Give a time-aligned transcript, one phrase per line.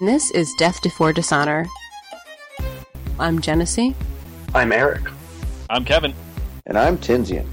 [0.00, 1.66] This is Death Before Dishonor.
[3.18, 3.96] I'm Genesee.
[4.54, 5.02] I'm Eric.
[5.68, 6.14] I'm Kevin.
[6.66, 7.44] And I'm Tinsian.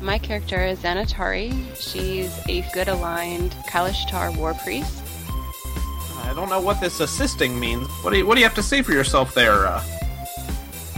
[0.00, 1.52] My character is Xanatari.
[1.74, 5.02] She's a good aligned Kalashtar war priest.
[6.18, 7.88] I don't know what this assisting means.
[8.04, 9.66] What do you, what do you have to say for yourself there?
[9.66, 9.82] Uh,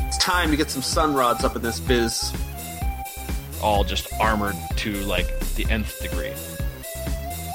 [0.00, 2.30] it's time to get some sun rods up in this biz.
[3.62, 6.34] All just armored to like the nth degree.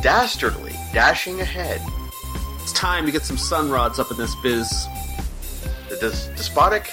[0.01, 1.79] Dastardly, dashing ahead.
[2.61, 4.87] It's time to get some sun rods up in this biz.
[5.89, 6.89] The des- despotic?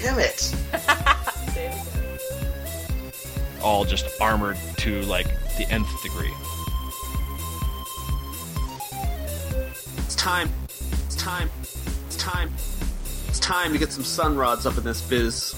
[0.00, 0.54] Damn it.
[3.62, 6.32] All just armored to like the nth degree.
[9.98, 10.50] It's time.
[11.06, 11.48] It's time.
[12.06, 12.50] It's time.
[13.28, 15.54] It's time to get some sun rods up in this biz.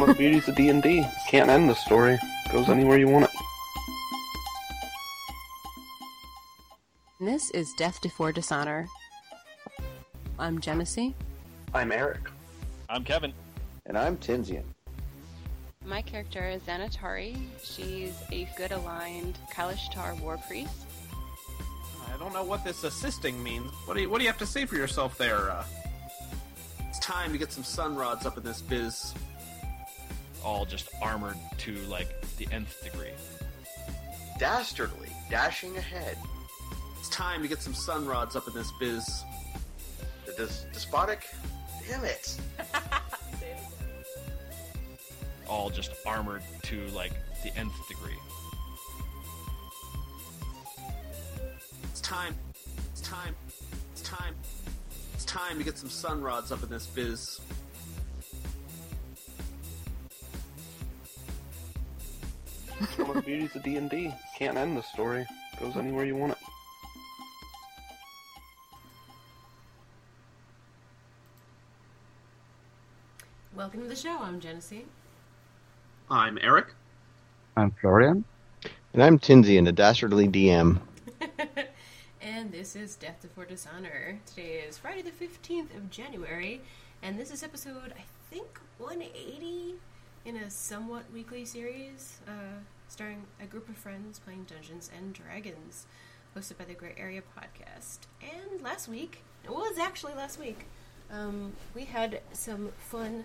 [0.00, 1.04] one of the beauties of D&D.
[1.28, 2.18] Can't end the story.
[2.52, 3.29] Goes anywhere you want it.
[7.30, 8.88] This is Death Before Dishonor.
[10.36, 11.14] I'm Genesee.
[11.72, 12.22] I'm Eric.
[12.88, 13.32] I'm Kevin.
[13.86, 14.64] And I'm Tinsian.
[15.86, 17.40] My character is Xanatari.
[17.62, 20.74] She's a good aligned Kalashtar war priest.
[22.12, 23.70] I don't know what this assisting means.
[23.84, 25.52] What do you, what do you have to say for yourself there?
[25.52, 25.64] Uh,
[26.88, 29.14] it's time to get some sun rods up in this biz.
[30.44, 33.14] All just armored to like the nth degree.
[34.36, 36.16] Dastardly, dashing ahead.
[37.00, 39.24] It's time to get some sun rods up in this biz.
[40.26, 41.26] The des- despotic?
[41.88, 42.36] Damn it.
[45.48, 48.18] All just armored to like the nth degree.
[51.84, 52.34] It's time.
[52.92, 53.34] It's time.
[53.92, 54.34] It's time.
[55.14, 57.40] It's time to get some sun rods up in this biz.
[62.98, 64.12] one of the beauties of D&D.
[64.36, 65.26] Can't end the story.
[65.58, 66.38] Goes anywhere you want it.
[73.70, 74.18] Welcome to the show.
[74.20, 74.84] I'm Genesee.
[76.10, 76.74] I'm Eric.
[77.56, 78.24] I'm Florian.
[78.92, 80.80] And I'm Tinsian, a dastardly DM.
[82.20, 84.18] and this is Death Before Dishonor.
[84.26, 86.62] Today is Friday the 15th of January,
[87.04, 89.76] and this is episode, I think, 180
[90.24, 92.58] in a somewhat weekly series, uh,
[92.88, 95.86] starring a group of friends playing Dungeons and Dragons,
[96.36, 98.00] hosted by the Gray Area Podcast.
[98.20, 100.66] And last week, it was actually last week,
[101.12, 103.24] um, we had some fun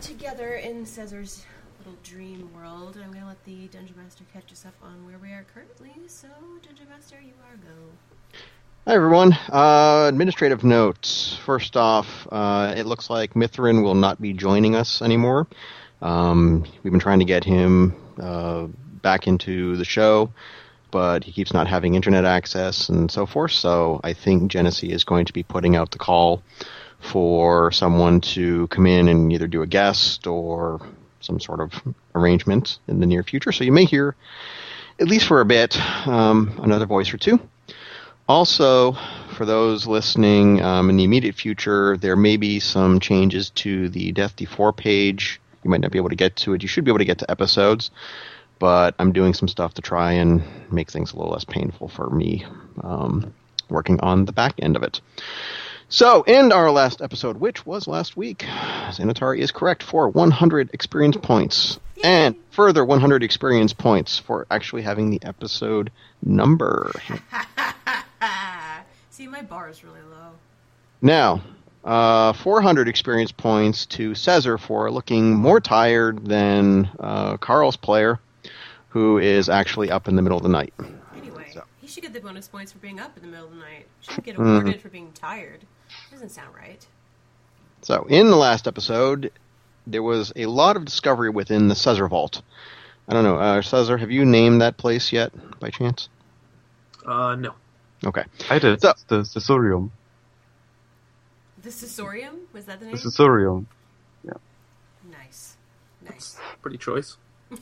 [0.00, 1.44] together in Caesar's
[1.78, 2.96] little dream world.
[3.02, 5.92] I'm going to let the Dungeon Master catch us up on where we are currently.
[6.06, 6.28] So,
[6.66, 8.38] Dungeon Master, you are go.
[8.86, 9.32] Hi, everyone.
[9.48, 11.38] Uh, administrative notes.
[11.44, 15.46] First off, uh, it looks like Mithrin will not be joining us anymore.
[16.02, 18.66] Um, we've been trying to get him uh,
[19.02, 20.32] back into the show,
[20.90, 23.52] but he keeps not having internet access and so forth.
[23.52, 26.42] So I think Genesee is going to be putting out the call
[27.00, 30.80] for someone to come in and either do a guest or
[31.20, 31.72] some sort of
[32.14, 33.52] arrangement in the near future.
[33.52, 34.14] So you may hear,
[34.98, 37.40] at least for a bit, um, another voice or two.
[38.28, 38.92] Also,
[39.34, 44.12] for those listening um, in the immediate future, there may be some changes to the
[44.12, 45.40] Death D4 page.
[45.64, 46.62] You might not be able to get to it.
[46.62, 47.90] You should be able to get to episodes,
[48.60, 52.08] but I'm doing some stuff to try and make things a little less painful for
[52.08, 52.46] me
[52.82, 53.34] um,
[53.68, 55.00] working on the back end of it.
[55.92, 58.38] So, in our last episode, which was last week,
[58.90, 61.80] Xanatari is correct for 100 experience points.
[62.04, 65.90] And further 100 experience points for actually having the episode
[66.22, 66.92] number.
[69.10, 70.30] See, my bar is really low.
[71.02, 71.42] Now,
[71.84, 78.20] uh, 400 experience points to Caesar for looking more tired than uh, Carl's player,
[78.90, 80.72] who is actually up in the middle of the night.
[81.16, 81.64] Anyway, So.
[81.80, 83.86] he should get the bonus points for being up in the middle of the night.
[84.02, 85.66] Shouldn't get awarded for being tired.
[86.10, 86.84] Doesn't sound right.
[87.82, 89.32] So, in the last episode,
[89.86, 92.42] there was a lot of discovery within the Caesar Vault.
[93.08, 96.08] I don't know, uh, Caesar, have you named that place yet, by chance?
[97.04, 97.54] Uh, no.
[98.04, 98.24] Okay.
[98.48, 98.80] I did.
[98.80, 99.90] So- the Cesorium.
[101.62, 102.38] The Cesorium?
[102.52, 102.94] Was that the name?
[102.94, 103.10] The name?
[103.10, 103.66] Cesorium.
[105.10, 105.56] nice.
[106.02, 106.38] Nice.
[106.62, 107.16] Pretty choice.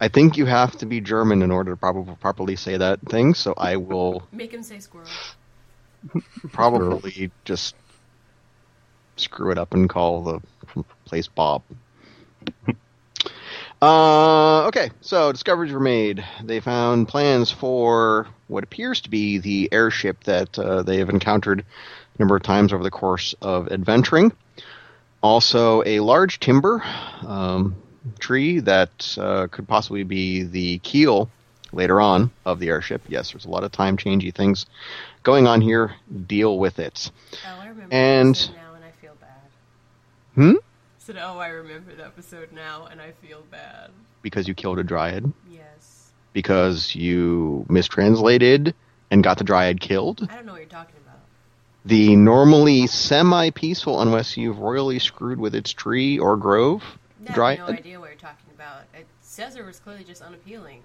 [0.00, 3.34] I think you have to be German in order to prob- properly say that thing,
[3.34, 5.06] so I will Make him say squirrel.
[6.52, 7.74] probably just
[9.16, 11.62] screw it up and call the place Bob.
[13.82, 16.24] uh, okay, so discoveries were made.
[16.42, 21.60] They found plans for what appears to be the airship that uh, they have encountered
[21.60, 24.32] a number of times over the course of adventuring.
[25.22, 26.82] Also, a large timber,
[27.26, 27.76] um,
[28.18, 31.30] tree that uh, could possibly be the keel
[31.72, 33.02] later on of the airship.
[33.08, 34.66] Yes, there's a lot of time changey things
[35.22, 35.94] going on here.
[36.26, 37.10] Deal with it.
[37.46, 39.40] Oh, I remember And- the episode now, and I feel bad.
[40.34, 40.52] Hmm?
[40.98, 43.90] Said, oh, I remember the episode now, and I feel bad.
[44.22, 45.32] Because you killed a dryad.
[45.50, 46.12] Yes.
[46.32, 48.74] Because you mistranslated
[49.10, 50.26] and got the dryad killed.
[50.30, 51.18] I don't know what you're talking about.
[51.84, 56.82] The normally semi-peaceful, unless you've royally screwed with its tree or grove.
[57.24, 57.58] I have Dryad.
[57.58, 58.82] no idea what you're talking about.
[58.94, 60.82] It, Caesar was clearly just unappealing.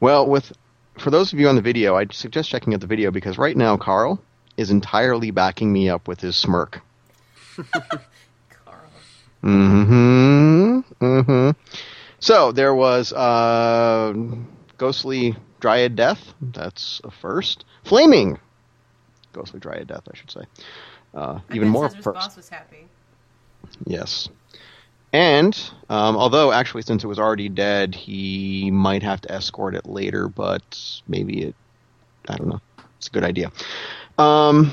[0.00, 0.52] Well, with
[1.00, 3.56] for those of you on the video, I suggest checking out the video because right
[3.56, 4.20] now Carl
[4.56, 6.80] is entirely backing me up with his smirk.
[7.56, 8.80] Carl.
[9.42, 10.80] Mm-hmm.
[11.04, 11.50] Mm-hmm.
[12.20, 14.12] So there was uh,
[14.76, 16.20] ghostly dryad death.
[16.40, 17.64] That's a first.
[17.84, 18.38] Flaming
[19.32, 20.42] ghostly dryad death, I should say.
[21.14, 22.04] Uh, even more first.
[22.04, 22.86] boss was happy.
[23.86, 24.28] Yes.
[25.12, 25.58] And
[25.88, 30.28] um, although actually, since it was already dead, he might have to escort it later.
[30.28, 31.54] But maybe it,
[32.28, 32.60] I don't know.
[32.98, 33.50] It's a good idea.
[34.18, 34.72] Um,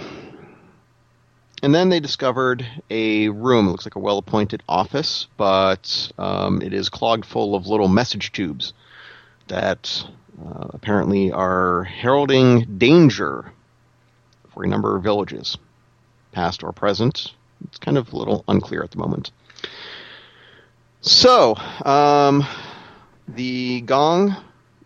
[1.63, 3.67] and then they discovered a room.
[3.67, 8.31] It looks like a well-appointed office, but um, it is clogged full of little message
[8.31, 8.73] tubes
[9.47, 10.03] that
[10.39, 13.51] uh, apparently are heralding danger
[14.53, 15.57] for a number of villages,
[16.31, 17.33] past or present.
[17.63, 19.31] It's kind of a little unclear at the moment.
[21.01, 21.55] So,
[21.85, 22.45] um,
[23.27, 24.35] the gong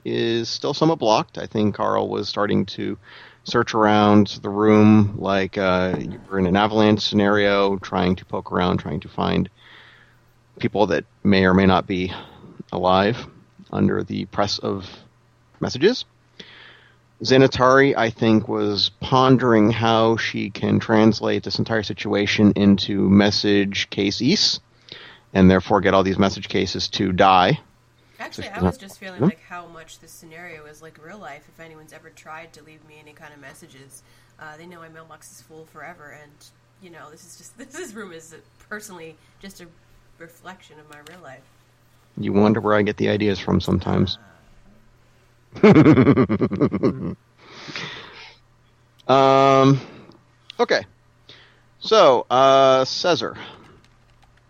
[0.03, 1.37] is still somewhat blocked.
[1.37, 2.97] I think Carl was starting to
[3.43, 8.51] search around the room like uh, you were in an avalanche scenario, trying to poke
[8.51, 9.49] around, trying to find
[10.59, 12.13] people that may or may not be
[12.71, 13.25] alive
[13.71, 14.89] under the press of
[15.59, 16.05] messages.
[17.23, 24.19] Xanatari, I think, was pondering how she can translate this entire situation into message case
[24.19, 24.59] cases,
[25.33, 27.59] and therefore get all these message cases to die.
[28.19, 31.43] Actually, I was just feeling like how much this scenario is like real life.
[31.53, 34.03] If anyone's ever tried to leave me any kind of messages,
[34.39, 36.17] uh, they know my mailbox is full forever.
[36.21, 36.31] And
[36.81, 38.35] you know, this is just this room is
[38.69, 39.67] personally just a
[40.19, 41.41] reflection of my real life.
[42.17, 44.17] You wonder where I get the ideas from sometimes.
[49.07, 49.81] um,
[50.59, 50.85] okay.
[51.79, 53.35] So, uh, Caesar,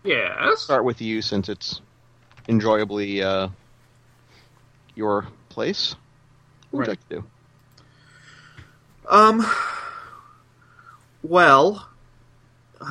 [0.04, 0.60] Yes.
[0.60, 1.80] start with you since it's
[2.48, 3.48] enjoyably uh,
[4.94, 5.94] your place.
[6.70, 7.24] What would you like to do?
[9.08, 9.46] Um.
[11.22, 11.88] Well,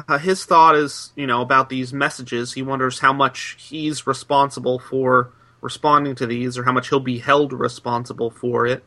[0.08, 2.54] uh, his thought is, you know, about these messages.
[2.54, 7.20] He wonders how much he's responsible for responding to these, or how much he'll be
[7.20, 8.86] held responsible for it,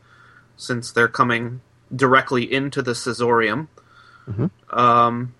[0.57, 1.61] since they're coming
[1.95, 3.67] directly into the Caesorium.
[4.27, 4.49] Mhm.
[4.75, 5.35] Um.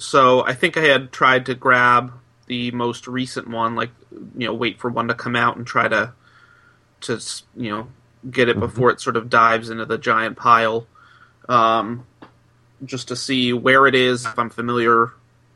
[0.00, 2.12] So I think I had tried to grab
[2.46, 5.88] the most recent one, like you know, wait for one to come out and try
[5.88, 6.14] to,
[7.02, 7.20] to
[7.54, 7.88] you know,
[8.30, 10.86] get it before it sort of dives into the giant pile,
[11.48, 12.06] um,
[12.84, 15.12] just to see where it is, if I'm familiar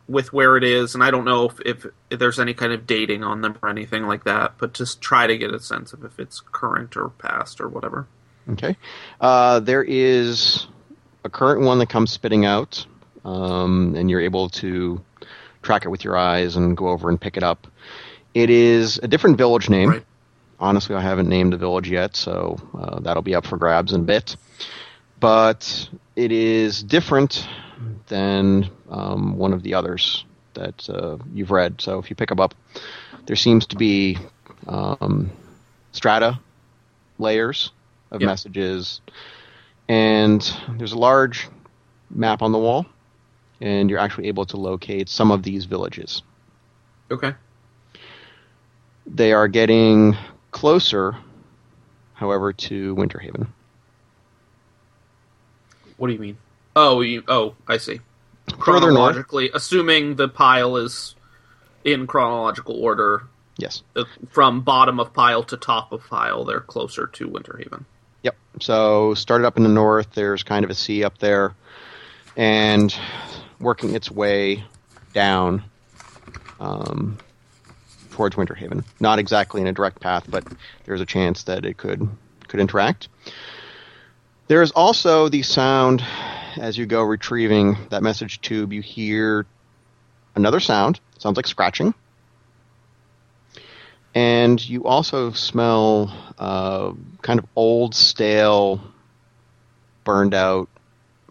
[0.08, 2.87] with where it is, and I don't know if, if, if there's any kind of
[2.87, 6.05] dating on them or anything like that, but just try to get a sense of
[6.05, 8.06] if it's current or past or whatever.
[8.50, 8.76] Okay.
[9.20, 10.67] Uh, there is
[11.25, 12.87] a current one that comes spitting out,
[13.25, 15.00] um, and you're able to
[15.62, 17.67] track it with your eyes and go over and pick it up.
[18.35, 19.91] It is a different village name.
[19.91, 20.05] Right.
[20.61, 24.03] Honestly, I haven't named the village yet, so uh, that'll be up for grabs in
[24.03, 24.37] a bit.
[25.20, 27.46] But it is different
[28.08, 31.81] than um, one of the others that uh, you've read.
[31.81, 32.55] So if you pick them up,
[33.27, 34.19] there seems to be
[34.67, 35.31] um,
[35.93, 36.39] strata
[37.19, 37.70] layers
[38.10, 38.27] of Yeah.
[38.29, 39.01] messages,
[39.89, 40.41] and
[40.77, 41.49] there's a large
[42.10, 42.87] map on the wall,
[43.61, 46.23] and you're actually able to locate some of these villages.
[47.11, 47.34] Okay.
[49.06, 50.17] They are getting
[50.51, 51.17] closer,
[52.15, 53.49] however, to Winterhaven.
[55.96, 56.39] What do you mean?
[56.75, 58.01] Oh, you, oh, I see.
[58.58, 61.15] Chronologically, assuming the pile is
[61.84, 63.25] in chronological order,
[63.56, 63.82] yes.
[64.31, 67.84] from bottom of pile to top of pile, they're closer to Winterhaven.
[68.23, 68.37] Yep.
[68.61, 70.13] So started up in the north.
[70.15, 71.55] There's kind of a sea up there,
[72.37, 72.94] and
[73.61, 74.65] working its way
[75.13, 75.65] down
[76.61, 77.19] um,
[78.11, 78.84] towards Winterhaven.
[79.01, 80.44] Not exactly in a direct path, but
[80.84, 82.08] there's a chance that it could
[82.49, 83.08] could interact.
[84.46, 86.05] There is also the sound
[86.56, 88.73] as you go retrieving that message tube.
[88.73, 89.46] You hear
[90.34, 91.01] another sound.
[91.19, 91.94] sounds like scratching.
[94.15, 96.93] And you also smell uh,
[97.23, 98.81] kind of old, stale,
[100.05, 100.69] burned out,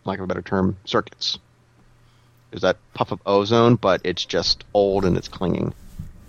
[0.03, 1.39] lack of a better term, circuits.
[2.53, 5.74] There's that puff of ozone, but it's just old and it's clinging.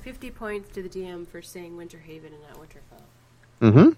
[0.04, 3.94] 50 50 points to the DM for saying Winterhaven and not Winterfell.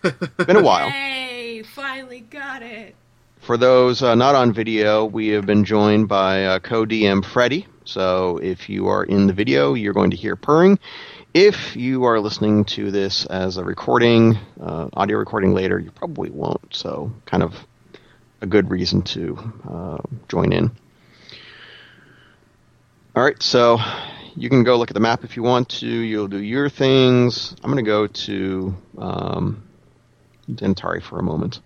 [0.00, 0.36] Mm-hmm.
[0.44, 0.88] Been a while.
[0.88, 2.94] Hey, Finally got it!
[3.40, 7.66] For those uh, not on video, we have been joined by uh, co-DM Freddy.
[7.84, 10.78] So if you are in the video, you're going to hear purring.
[11.34, 16.30] If you are listening to this as a recording, uh, audio recording later, you probably
[16.30, 16.72] won't.
[16.72, 17.56] So kind of
[18.40, 20.70] a good reason to uh, join in.
[23.16, 23.78] All right, so
[24.34, 25.86] you can go look at the map if you want to.
[25.86, 27.54] You'll do your things.
[27.62, 29.62] I'm going to go to um,
[30.50, 31.60] Dentari for a moment.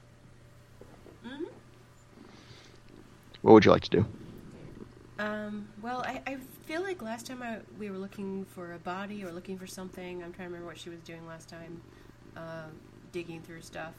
[3.40, 4.06] What would you like to do?
[5.18, 6.36] Um, well, I, I
[6.66, 10.22] feel like last time I, we were looking for a body or looking for something.
[10.22, 11.80] I'm trying to remember what she was doing last time,
[12.36, 12.66] uh,
[13.10, 13.94] digging through stuff.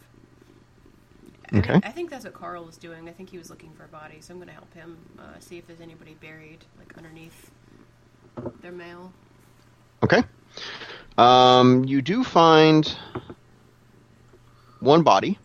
[1.53, 1.79] I, Okay.
[1.84, 3.10] I think that's what Carl was doing.
[3.10, 5.39] I think he was looking for a body, so I'm going to help him uh,
[5.39, 7.51] see if there's anybody buried, like underneath
[8.62, 9.12] their mail.
[10.03, 10.24] Okay.
[11.18, 12.96] Um, you do find
[14.79, 15.38] one body,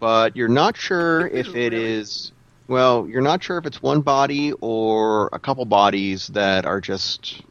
[0.00, 1.84] but you're not sure if it Really?
[1.84, 2.32] is.
[2.68, 7.42] Well, you're not sure if it's one body or a couple bodies that are just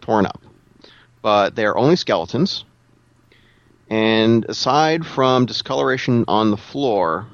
[0.00, 0.42] torn up.
[1.22, 2.64] But they're only skeletons.
[3.90, 7.26] And aside from discoloration on the floor,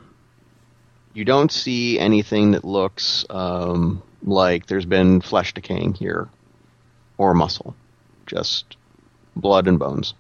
[1.15, 6.29] you don't see anything that looks um, like there's been flesh decaying here
[7.17, 7.75] or muscle.
[8.27, 8.77] Just
[9.37, 10.15] blood and bones.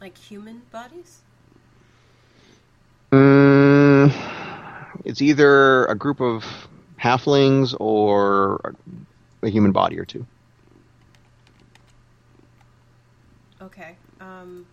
[0.00, 1.20] Like human bodies?
[3.12, 4.14] Mm,
[5.04, 6.44] it's either a group of
[6.98, 8.74] halflings or
[9.42, 10.26] a human body or two.
[13.62, 13.96] Okay.
[14.20, 14.66] Um,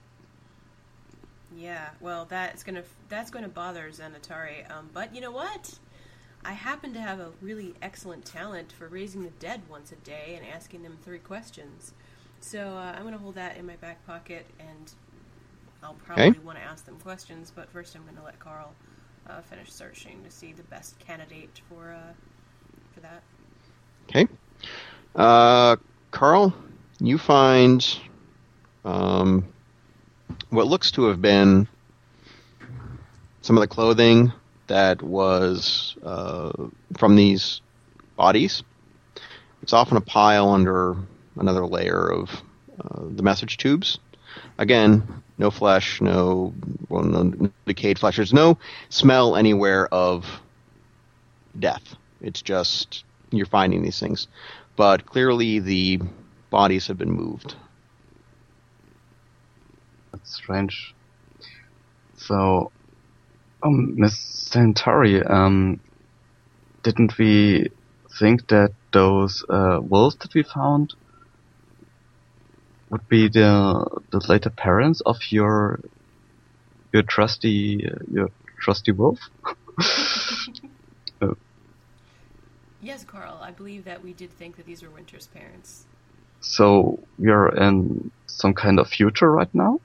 [1.67, 1.89] yeah.
[2.00, 4.69] Well, that's gonna that's gonna bother Xanatari.
[4.71, 5.79] Um, but you know what?
[6.43, 10.36] I happen to have a really excellent talent for raising the dead once a day
[10.38, 11.93] and asking them three questions.
[12.39, 14.93] So uh, I'm gonna hold that in my back pocket, and
[15.83, 16.39] I'll probably Okay.
[16.39, 17.51] want to ask them questions.
[17.55, 18.75] But first, I'm gonna let Carl
[19.27, 22.13] uh, finish searching to see the best candidate for uh,
[22.93, 23.24] for that.
[24.09, 24.27] Okay.
[25.15, 25.75] Uh,
[26.12, 26.53] Carl,
[27.00, 28.00] you find
[28.86, 29.45] um,
[30.49, 31.67] what looks to have been
[33.41, 34.31] some of the clothing
[34.67, 36.51] that was uh,
[36.97, 37.61] from these
[38.15, 38.63] bodies.
[39.61, 40.95] It's often a pile under
[41.37, 42.29] another layer of
[42.79, 43.99] uh, the message tubes.
[44.57, 46.53] Again, no flesh, no,
[46.89, 48.15] well, no decayed flesh.
[48.15, 48.57] There's no
[48.89, 50.25] smell anywhere of
[51.59, 51.95] death.
[52.21, 54.27] It's just you're finding these things.
[54.75, 55.99] But clearly the
[56.49, 57.55] bodies have been moved.
[60.38, 60.94] Strange.
[62.15, 62.72] So,
[63.63, 64.17] um, Miss
[64.51, 65.79] Centauri, um,
[66.84, 67.70] didn't we
[68.20, 70.94] think that those uh, wolves that we found
[72.89, 75.79] would be the the later parents of your
[76.94, 78.29] your trusty uh, your
[78.62, 79.20] trusty wolf?
[82.88, 83.39] Yes, Carl.
[83.41, 85.86] I believe that we did think that these were Winter's parents.
[86.41, 89.79] So we're in some kind of future right now.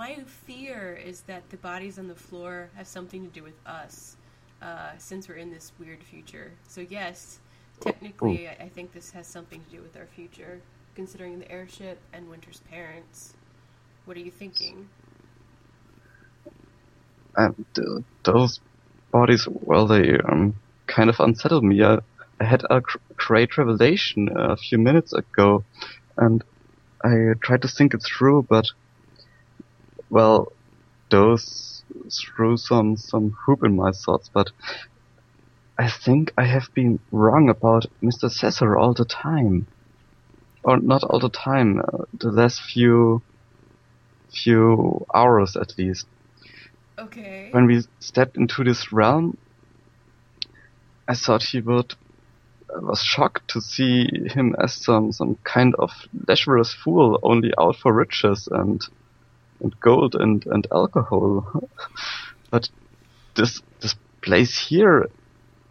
[0.00, 0.16] My
[0.46, 4.16] fear is that the bodies on the floor have something to do with us,
[4.62, 6.52] uh, since we're in this weird future.
[6.66, 7.38] So yes,
[7.80, 10.62] technically, I I think this has something to do with our future,
[10.94, 13.34] considering the airship and Winter's parents.
[14.06, 14.88] What are you thinking?
[17.36, 18.58] And uh, those
[19.12, 20.54] bodies, well, they um,
[20.86, 21.84] kind of unsettled me.
[21.84, 21.98] I,
[22.40, 25.62] I had a cr- great revelation a few minutes ago,
[26.16, 26.42] and
[27.04, 28.64] I tried to think it through, but
[30.10, 30.52] well,
[31.10, 34.30] those threw some some hoop in my thoughts.
[34.32, 34.48] But
[35.78, 38.30] I think I have been wrong about Mr.
[38.30, 39.68] Cesar all the time,
[40.64, 41.80] or not all the time.
[41.80, 43.24] Uh, the last few
[44.32, 46.06] few hours, at least
[46.98, 47.50] Okay.
[47.52, 49.38] when we stepped into this realm,
[51.08, 51.94] I thought he would.
[52.74, 55.90] I was shocked to see him as some some kind of
[56.28, 58.80] lecherous fool, only out for riches and
[59.60, 61.62] and gold and and alcohol.
[62.50, 62.68] but
[63.36, 65.08] this this place here,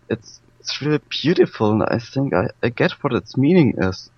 [0.10, 4.10] it's it's really beautiful, and I think I, I get what its meaning is.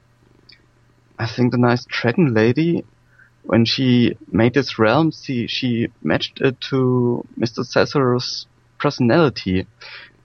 [1.20, 2.84] I think the nice dragon lady
[3.44, 7.66] when she made this realm, she, she matched it to Mr.
[7.66, 8.48] Cesar's
[8.80, 9.68] personality.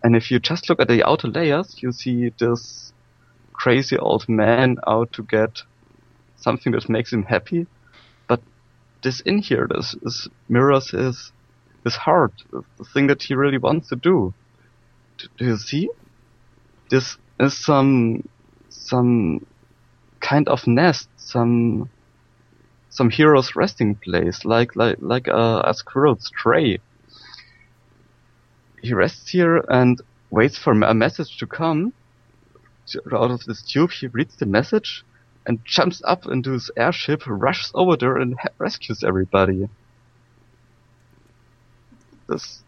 [0.03, 2.93] And if you just look at the outer layers, you see this
[3.53, 5.63] crazy old man out to get
[6.37, 7.67] something that makes him happy.
[9.07, 11.31] This in here, this, this mirrors his,
[11.85, 14.35] his heart, the, the thing that he really wants to do.
[15.19, 15.89] Do, do you see?
[16.91, 18.29] This is some,
[18.69, 19.47] some
[20.19, 21.89] kind of nest, some
[22.91, 26.81] some hero's resting place, like like like a, a squirrel's tray.
[28.83, 31.93] He rests here and waits for a message to come.
[33.13, 35.05] Out of this tube, he reads the message
[35.47, 39.69] and jumps up into his airship, rushes over there, and ha- rescues everybody.
[42.29, 42.63] This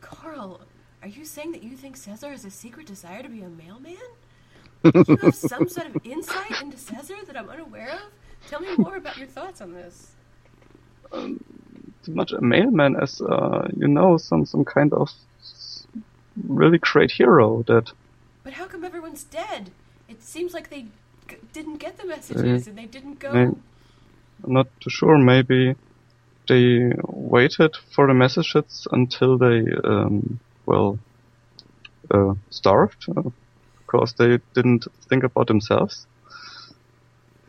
[0.00, 0.60] Carl,
[1.02, 3.96] are you saying that you think Caesar has a secret desire to be a mailman?
[4.82, 8.00] Do you have some sort of insight into Caesar that I'm unaware of?
[8.48, 10.12] Tell me more about your thoughts on this.
[11.12, 11.38] too
[12.08, 15.10] much a mailman as uh, you know some some kind of
[16.48, 17.92] really great hero that
[18.42, 19.70] But how come everyone's dead?
[20.08, 20.86] It seems like they
[21.54, 23.32] didn't get the messages and they didn't go.
[23.32, 23.56] May-
[24.44, 25.16] I'm not too sure.
[25.16, 25.74] Maybe
[26.48, 30.98] they waited for the messages until they, um, well,
[32.10, 33.30] uh, starved, uh,
[33.78, 36.06] because they didn't think about themselves.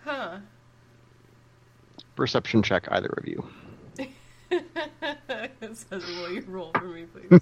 [0.05, 0.37] Huh.
[2.15, 3.45] Perception check, either of you.
[5.73, 7.41] Says, will you roll for me, please?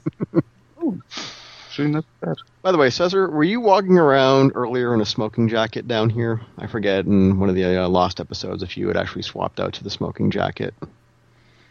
[1.74, 2.36] Actually, not bad.
[2.62, 6.40] By the way, Cesar, were you walking around earlier in a smoking jacket down here?
[6.60, 9.74] I forget in one of the uh, lost episodes if you had actually swapped out
[9.74, 10.76] to the smoking jacket.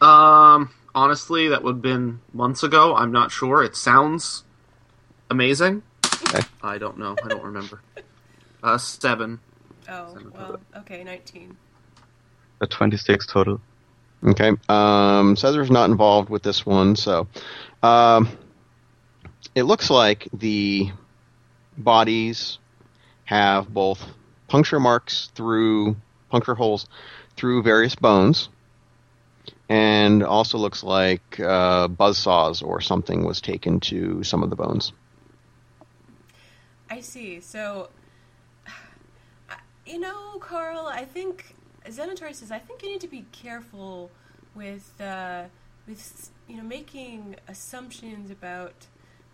[0.01, 2.93] Um, honestly, that would have been months ago.
[2.93, 3.63] I'm not sure.
[3.63, 4.43] It sounds
[5.31, 5.83] amazing.
[6.03, 6.45] Okay.
[6.61, 7.15] I don't know.
[7.23, 7.79] I don't remember.
[8.61, 9.39] Uh, seven.
[9.87, 11.55] Oh, well, okay, 19.
[12.59, 13.61] A 26 total.
[14.21, 14.51] Okay.
[14.67, 17.25] Um, Cesar's not involved with this one, so
[17.83, 18.27] um,
[19.55, 20.91] it looks like the
[21.77, 22.57] bodies
[23.25, 24.03] have both
[24.47, 25.95] puncture marks through
[26.29, 26.87] puncture holes
[27.35, 28.49] through various bones,
[29.69, 34.55] and also looks like uh, buzz saws or something was taken to some of the
[34.55, 34.93] bones.
[36.89, 37.39] I see.
[37.39, 37.89] So,
[39.85, 41.55] you know, Carl, I think
[41.87, 44.11] Xenator says I think you need to be careful
[44.55, 45.45] with uh,
[45.87, 48.87] with you know making assumptions about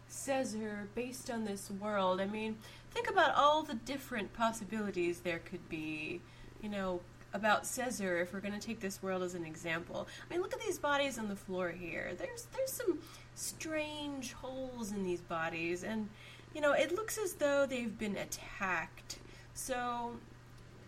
[0.10, 2.20] Caesar based on this world.
[2.20, 2.58] I mean,
[2.92, 6.22] think about all the different possibilities there could be.
[6.62, 7.00] You know.
[7.32, 10.52] About Caesar, if we're going to take this world as an example, I mean, look
[10.52, 12.14] at these bodies on the floor here.
[12.18, 12.98] There's there's some
[13.36, 16.10] strange holes in these bodies, and
[16.56, 19.20] you know, it looks as though they've been attacked.
[19.54, 20.14] So,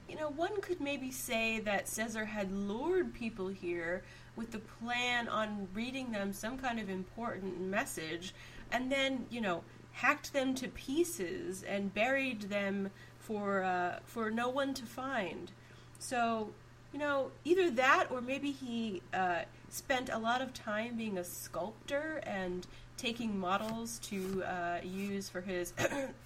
[0.09, 4.01] you know, one could maybe say that Caesar had lured people here
[4.35, 8.33] with the plan on reading them some kind of important message,
[8.71, 14.49] and then, you know, hacked them to pieces and buried them for uh, for no
[14.49, 15.51] one to find.
[15.99, 16.51] So,
[16.91, 21.23] you know, either that or maybe he uh, spent a lot of time being a
[21.23, 25.73] sculptor and taking models to uh, use for his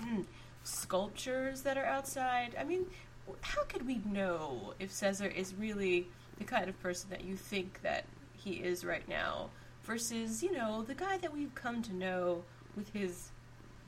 [0.63, 2.55] sculptures that are outside.
[2.60, 2.86] I mean,
[3.41, 7.81] how could we know if Caesar is really the kind of person that you think
[7.81, 9.49] that he is right now
[9.86, 12.43] versus, you know, the guy that we've come to know
[12.76, 13.32] with his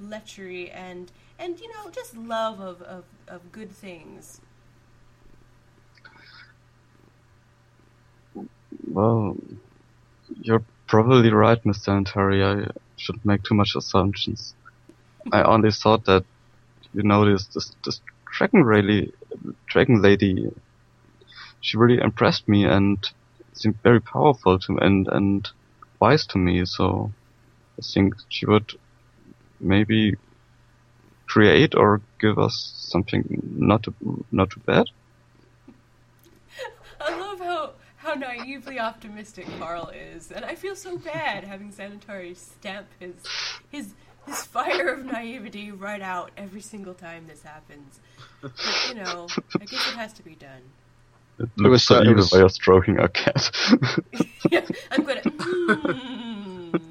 [0.02, 4.42] lechery and and you know just love of, of, of good things
[8.88, 9.38] Well,
[10.42, 11.90] you're probably right, Mr.
[11.90, 12.42] Antari.
[12.44, 14.56] I shouldn't make too much assumptions.
[15.32, 16.24] I only thought that,
[16.94, 18.02] you noticed this, this,
[18.38, 19.12] dragon really,
[19.68, 20.52] dragon lady,
[21.62, 22.98] she really impressed me and
[23.54, 25.50] seemed very powerful to and, and
[26.00, 27.12] wise to me, so
[27.80, 28.72] I think she would
[29.60, 30.16] maybe
[31.28, 33.94] create or give us something not too,
[34.32, 34.86] not too bad.
[37.02, 42.36] I love how how naively optimistic Carl is, and I feel so bad having Sanitari
[42.36, 43.16] stamp his
[43.70, 43.94] his
[44.26, 48.00] his fire of naivety right out every single time this happens.
[48.42, 49.28] But you know,
[49.60, 50.62] I guess it has to be done.
[51.40, 53.52] It was looks so so- it evil was- while you're stroking a cat.
[54.52, 55.30] yeah, I'm going to.
[55.30, 56.82] Mm,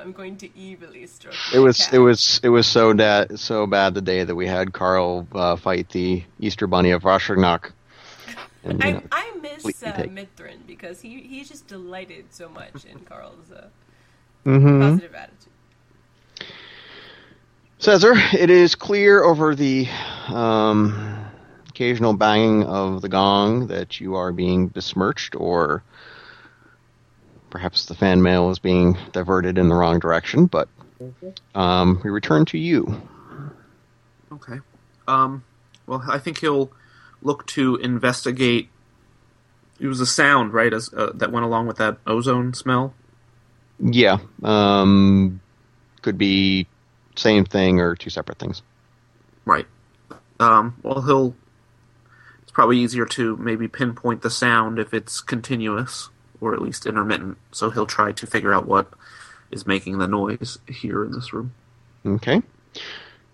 [0.00, 1.34] I'm going to evilly stroke.
[1.54, 1.94] It was cat.
[1.94, 5.56] it was it was so da- so bad the day that we had Carl uh,
[5.56, 7.72] fight the Easter Bunny of Rashagnak.
[8.66, 12.84] And, I, know, I miss completely uh, Mithrin because he he just delighted so much
[12.84, 13.68] in Carl's uh,
[14.46, 14.80] mhm.
[14.80, 15.38] positive attitude.
[17.78, 19.86] Caesar, it is clear over the
[20.28, 21.23] um,
[21.74, 25.82] occasional banging of the gong that you are being besmirched, or
[27.50, 30.46] perhaps the fan mail is being diverted in the wrong direction.
[30.46, 30.68] But
[31.54, 33.02] um, we return to you.
[34.32, 34.60] Okay.
[35.08, 35.42] Um,
[35.86, 36.70] well, I think he'll
[37.22, 38.68] look to investigate.
[39.80, 42.94] It was a sound, right, as uh, that went along with that ozone smell.
[43.80, 45.40] Yeah, um,
[46.02, 46.68] could be
[47.16, 48.62] same thing or two separate things.
[49.44, 49.66] Right.
[50.38, 51.34] Um, well, he'll.
[52.54, 56.08] Probably easier to maybe pinpoint the sound if it's continuous
[56.40, 57.36] or at least intermittent.
[57.52, 58.88] So he'll try to figure out what
[59.50, 61.52] is making the noise here in this room.
[62.06, 62.42] Okay.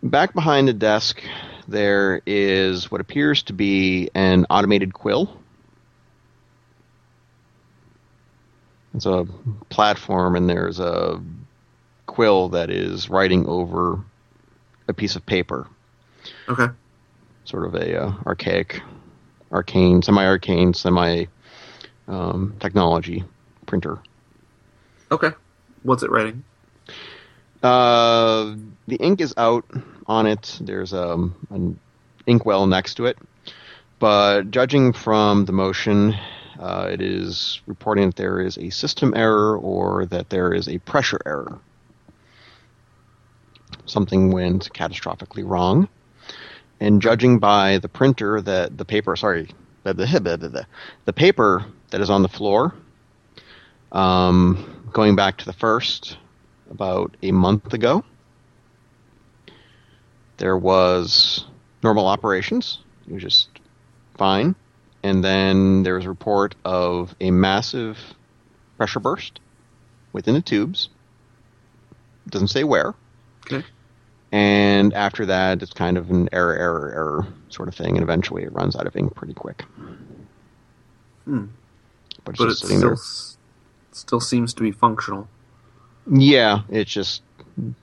[0.02, 1.22] Back behind the desk,
[1.68, 5.36] there is what appears to be an automated quill.
[8.94, 9.26] It's a
[9.68, 11.22] platform, and there's a
[12.06, 14.00] quill that is writing over
[14.88, 15.68] a piece of paper.
[16.48, 16.66] Okay.
[17.44, 18.80] Sort of a uh, archaic,
[19.52, 21.26] arcane, semi-arcane, semi
[22.08, 23.24] um, technology
[23.66, 23.98] printer.
[25.10, 25.30] Okay.
[25.82, 26.44] What's it writing?
[27.62, 28.54] Uh,
[28.86, 29.64] the ink is out
[30.06, 30.58] on it.
[30.60, 31.78] There's um, an
[32.26, 33.18] inkwell next to it.
[33.98, 36.14] But judging from the motion,
[36.58, 40.78] uh, it is reporting that there is a system error or that there is a
[40.78, 41.58] pressure error.
[43.84, 45.88] Something went catastrophically wrong.
[46.80, 49.50] And judging by the printer that the paper, sorry,
[49.84, 50.66] the, the,
[51.04, 52.74] the, paper that is on the floor,
[53.92, 56.16] um, going back to the first,
[56.70, 58.04] about a month ago.
[60.38, 61.44] There was
[61.82, 62.78] normal operations.
[63.06, 63.48] It was just
[64.16, 64.54] fine.
[65.02, 67.98] And then there was a report of a massive
[68.76, 69.40] pressure burst
[70.12, 70.88] within the tubes.
[72.26, 72.94] It doesn't say where.
[73.46, 73.66] Okay.
[74.32, 77.96] And after that, it's kind of an error, error, error sort of thing.
[77.96, 79.64] And eventually it runs out of ink pretty quick.
[81.24, 81.46] Hmm.
[82.24, 82.96] But it's But still,
[83.92, 85.28] still seems to be functional.
[86.10, 87.22] Yeah, it's just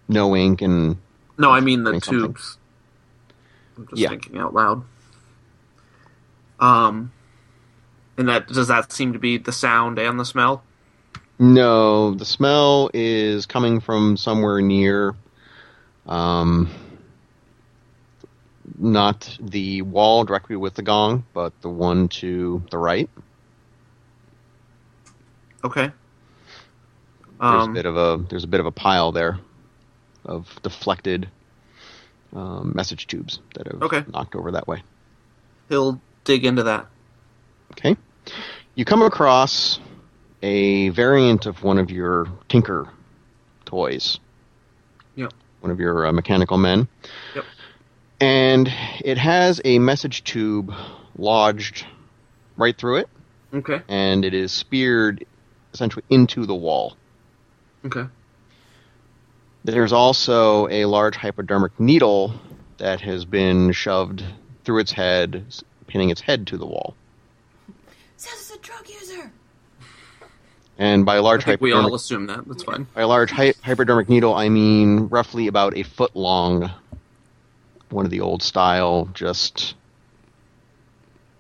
[0.08, 0.98] no ink and
[1.38, 2.22] No, I mean the Doing something.
[2.28, 2.58] tubes.
[3.78, 4.10] I'm just Yeah.
[4.10, 4.84] thinking out loud.
[6.60, 7.12] Um,
[8.18, 10.64] and that does that seem to be the sound and the smell?
[11.40, 15.14] No, the smell is coming from somewhere near.
[16.08, 16.70] Um,
[18.78, 23.10] not the wall directly with the gong, but the one to the right.
[25.64, 25.92] Okay.
[27.40, 29.40] There's Um, a bit of a there's a bit of a pile there
[30.26, 31.30] of deflected
[32.36, 34.04] um, message tubes that have Okay.
[34.12, 34.84] knocked over that way.
[35.70, 36.88] he'll dig into that.
[37.72, 37.96] Okay.
[38.76, 39.80] You come across
[40.42, 42.90] a variant of one of your Tinker
[43.66, 44.20] toys.
[45.62, 46.88] One of your uh, mechanical men.
[47.36, 47.46] Yep.
[48.20, 50.74] And it has a message tube
[51.18, 51.86] lodged
[52.58, 53.10] right through it,
[53.54, 53.82] Okay.
[53.88, 55.26] and it is speared
[55.74, 56.96] essentially into the wall.
[57.86, 58.06] Okay.
[59.64, 62.34] There's also a large hypodermic needle
[62.78, 64.24] that has been shoved
[64.64, 65.46] through its head,
[65.88, 66.96] pinning its head to the wall.
[68.16, 69.32] Says it's a drug user.
[70.80, 72.48] And by I large think we all assume that.
[72.48, 72.86] That's fine.
[72.94, 76.70] By a large hy- hypodermic needle, I mean roughly about a foot long.
[77.90, 79.74] One of the old style, just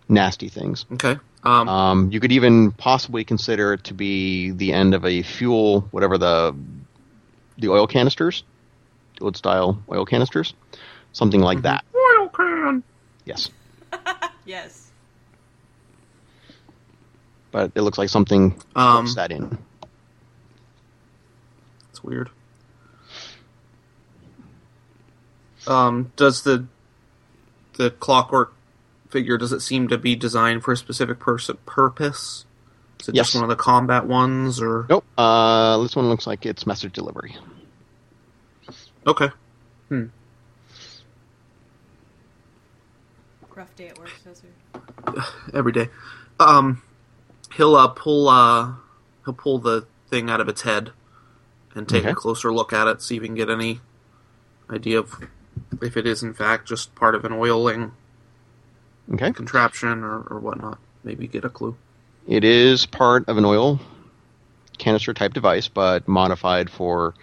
[0.09, 0.85] nasty things.
[0.93, 1.17] Okay.
[1.43, 5.81] Um, Um, you could even possibly consider it to be the end of a fuel,
[5.91, 6.55] whatever the
[7.59, 8.43] the oil canisters,
[9.19, 10.53] the old style oil canisters,
[11.13, 11.83] something like that.
[11.95, 12.83] oil can.
[13.25, 13.49] Yes,
[14.45, 14.86] Yes.
[17.57, 19.57] But it looks like something Um, puts that in.
[21.89, 22.29] It's weird.
[25.65, 26.65] Um, does the
[27.77, 28.53] the clockwork
[29.09, 32.45] figure does it seem to be designed for a specific pers- purpose?
[32.99, 33.27] Is it Yes.
[33.27, 35.03] just one of the combat ones, or Nope.
[35.17, 37.35] Uh, this one looks like it's message delivery.
[39.07, 39.29] okay?
[43.55, 45.33] Rough day at work, Cesar.
[45.53, 45.89] Every day.
[46.39, 46.83] Um,
[47.57, 48.73] he'll uh, pull uh,
[49.25, 50.91] he'll pull the thing out of its head
[51.75, 52.11] and take Okay.
[52.11, 53.79] a closer look at it, see if we can get any
[54.69, 55.27] idea of
[55.81, 57.91] if it is in fact just part of an oiling
[59.13, 59.31] Okay.
[59.31, 60.79] contraption or, or whatnot.
[61.03, 61.75] Maybe get a clue.
[62.27, 63.79] It is part of an oil
[64.77, 67.13] canister type device, but modified for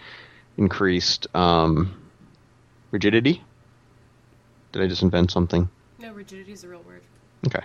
[0.57, 1.93] increased um,
[2.91, 3.41] rigidity.
[4.71, 5.69] Did I just invent something?
[5.99, 7.01] No, rigidity is a real word.
[7.47, 7.63] Okay.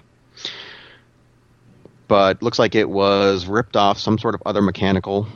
[2.10, 5.28] But looks like it was ripped off some sort of other mechanical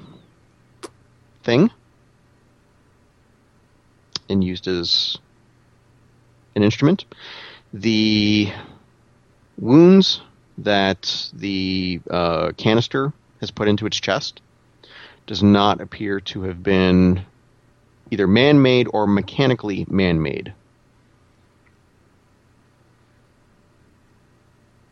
[1.45, 1.71] thing
[4.29, 5.17] and used as
[6.57, 7.05] an instrument.
[7.73, 8.53] The
[9.57, 10.21] wounds
[10.59, 14.41] that the uh, canister has put into its chest
[15.29, 17.25] does not appear to have been
[18.11, 20.53] either man-made or mechanically man-made.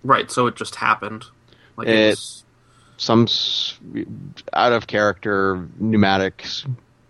[0.04, 1.24] Right, so it just happened.
[1.76, 2.42] Like it, It-
[2.98, 3.26] some
[4.52, 6.64] out of character pneumatics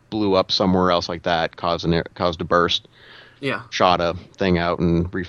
[0.09, 2.89] blew up somewhere else like that, caused an caused a burst,
[3.41, 3.63] yeah.
[3.71, 5.27] shot a thing out, and re-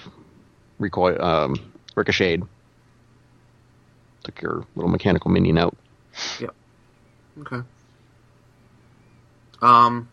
[0.80, 2.44] recoil um, ricocheted.
[4.24, 5.76] Took your little mechanical minion out.
[6.40, 6.56] Yep.
[7.42, 7.62] Okay.
[9.62, 10.10] Um,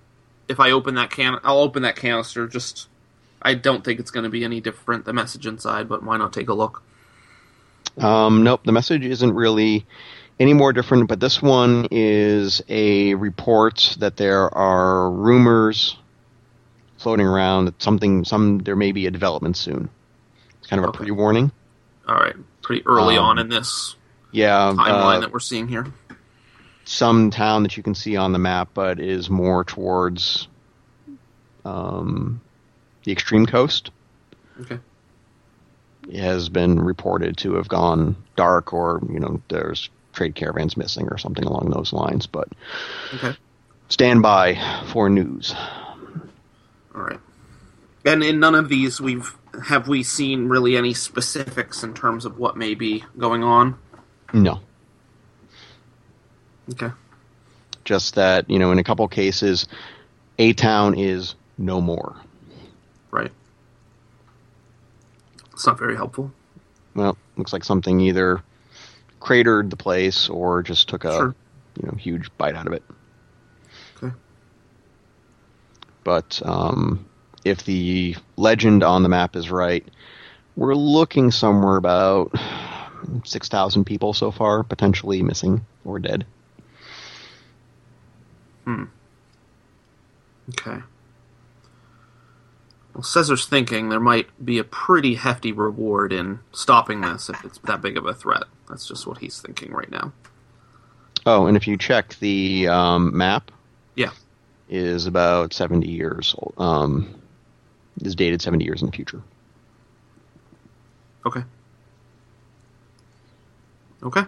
[0.48, 2.48] if I open that can, I'll open that canister.
[2.48, 2.88] Just,
[3.42, 5.04] I don't think it's going to be any different.
[5.04, 6.83] The message inside, but why not take a look?
[7.98, 9.87] Um, nope, the message isn't really
[10.38, 15.96] any more different, but this one is a report that there are rumors
[16.98, 19.88] floating around that something, some there may be a development soon.
[20.59, 20.98] It's kind of a Okay.
[21.05, 21.50] pre-warning.
[22.09, 23.96] All right, pretty early Um, on in this
[24.33, 25.87] Yeah, timeline uh, that we're seeing here.
[26.85, 30.48] some town that you can see on the map, but is more towards
[31.64, 32.40] um,
[33.05, 33.90] the extreme coast.
[34.62, 34.79] Okay.
[36.14, 41.18] Has been reported to have gone dark, or you know, there's trade caravans missing, or
[41.18, 42.26] something along those lines.
[42.26, 42.48] But
[43.14, 43.36] Okay.
[43.88, 44.56] stand by
[44.88, 45.54] for news.
[46.94, 47.20] All right.
[48.04, 49.34] And in none of these, we've
[49.66, 53.76] have we seen really any specifics in terms of what may be going on.
[54.32, 54.60] No,
[56.70, 56.90] Okay.
[57.84, 59.66] just that you know, in a couple cases,
[60.38, 62.16] a town is no more.
[63.10, 63.32] Right.
[65.61, 66.33] It's not very helpful.
[66.94, 68.42] Well, looks like something either
[69.20, 71.35] cratered the place or just took a Sure.
[71.79, 72.83] you know huge bite out of it.
[74.03, 74.14] Okay.
[76.03, 77.05] But um,
[77.44, 79.87] if the legend on the map is right,
[80.57, 82.35] we're looking somewhere about
[83.25, 86.25] six thousand people so far, potentially missing or dead.
[88.64, 88.85] Hmm.
[90.59, 90.81] Okay.
[93.00, 97.56] Well, Caesar's thinking there might be a pretty hefty reward in stopping this if it's
[97.60, 98.42] that big of a threat.
[98.68, 100.12] That's just what he's thinking right now.
[101.24, 103.50] Oh, and if you check the um, map,
[103.96, 104.10] Yeah.
[104.68, 106.52] is about seventy years old.
[106.58, 107.22] Um,
[108.02, 109.22] is dated seventy years in the future.
[111.24, 111.42] Okay.
[114.02, 114.24] Okay.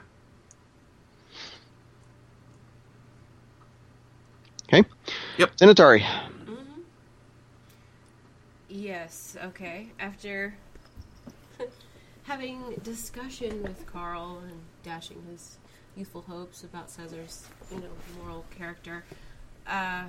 [4.73, 4.89] Okay.
[5.37, 5.57] Yep.
[5.57, 6.32] Xanatari.
[8.75, 9.89] Yes, okay.
[10.01, 10.55] After
[12.23, 15.59] having discussion with Carl and dashing his
[15.95, 19.05] youthful hopes about Caesar's, you know, moral character,
[19.67, 20.05] uh,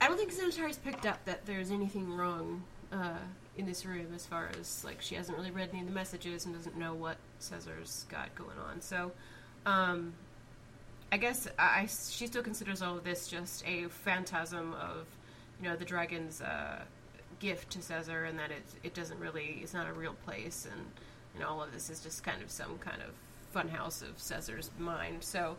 [0.00, 3.18] I don't think Xanatari's picked up that there's anything wrong uh,
[3.56, 6.44] in this room as far as, like, she hasn't really read any of the messages
[6.44, 8.80] and doesn't know what Caesar's got going on.
[8.80, 9.12] So,
[9.64, 10.12] um,
[11.12, 15.06] I guess I, I- she still considers all of this just a phantasm of,
[15.62, 16.80] you know, the dragon's uh,
[17.38, 20.86] gift to Caesar, and that it it doesn't really it's not a real place, and
[21.34, 23.10] you know all of this is just kind of some kind of
[23.54, 25.22] funhouse of Caesar's mind.
[25.22, 25.56] So,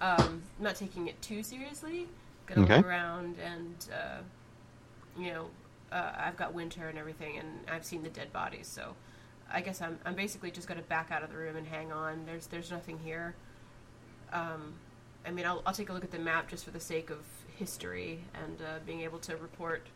[0.00, 2.08] um, I'm not taking it too seriously.
[2.46, 2.76] Gonna Okay.
[2.76, 4.22] look around, and uh,
[5.18, 5.46] you know,
[5.92, 8.94] uh, I've got winter and everything, and I've seen the dead bodies, so.
[9.52, 11.92] I guess I'm, I'm basically just going to back out of the room and hang
[11.92, 12.24] on.
[12.24, 13.34] There's there's nothing here.
[14.32, 14.74] Um,
[15.26, 17.18] I mean, I'll, I'll take a look at the map just for the sake of
[17.58, 19.86] history and uh, being able to report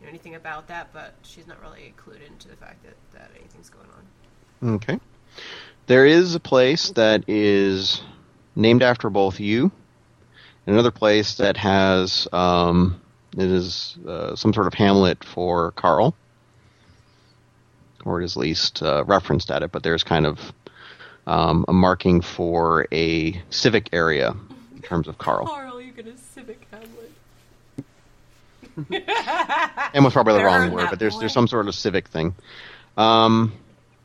[0.00, 3.30] you know, anything about that, but she's not really clued into the fact that, that
[3.38, 4.74] anything's going on.
[4.74, 5.00] Okay.
[5.86, 8.02] There is a place that is
[8.54, 9.70] named after both you,
[10.66, 13.00] and another place that has um,
[13.32, 16.14] it is uh, some sort of hamlet for Carl,
[18.04, 19.72] or it is at least uh, referenced at it.
[19.72, 20.52] But there's kind of
[21.26, 24.34] um, a marking for a civic area
[24.74, 25.46] in terms of Carl.
[25.46, 27.12] Carl, you get a civic hamlet.
[29.94, 31.20] and was probably the Better wrong word, but there's boy.
[31.20, 32.34] there's some sort of civic thing.
[32.96, 33.52] Um,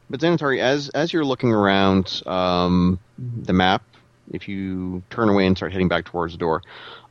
[0.09, 3.83] but Xanatari, as as you're looking around um, the map,
[4.31, 6.61] if you turn away and start heading back towards the door,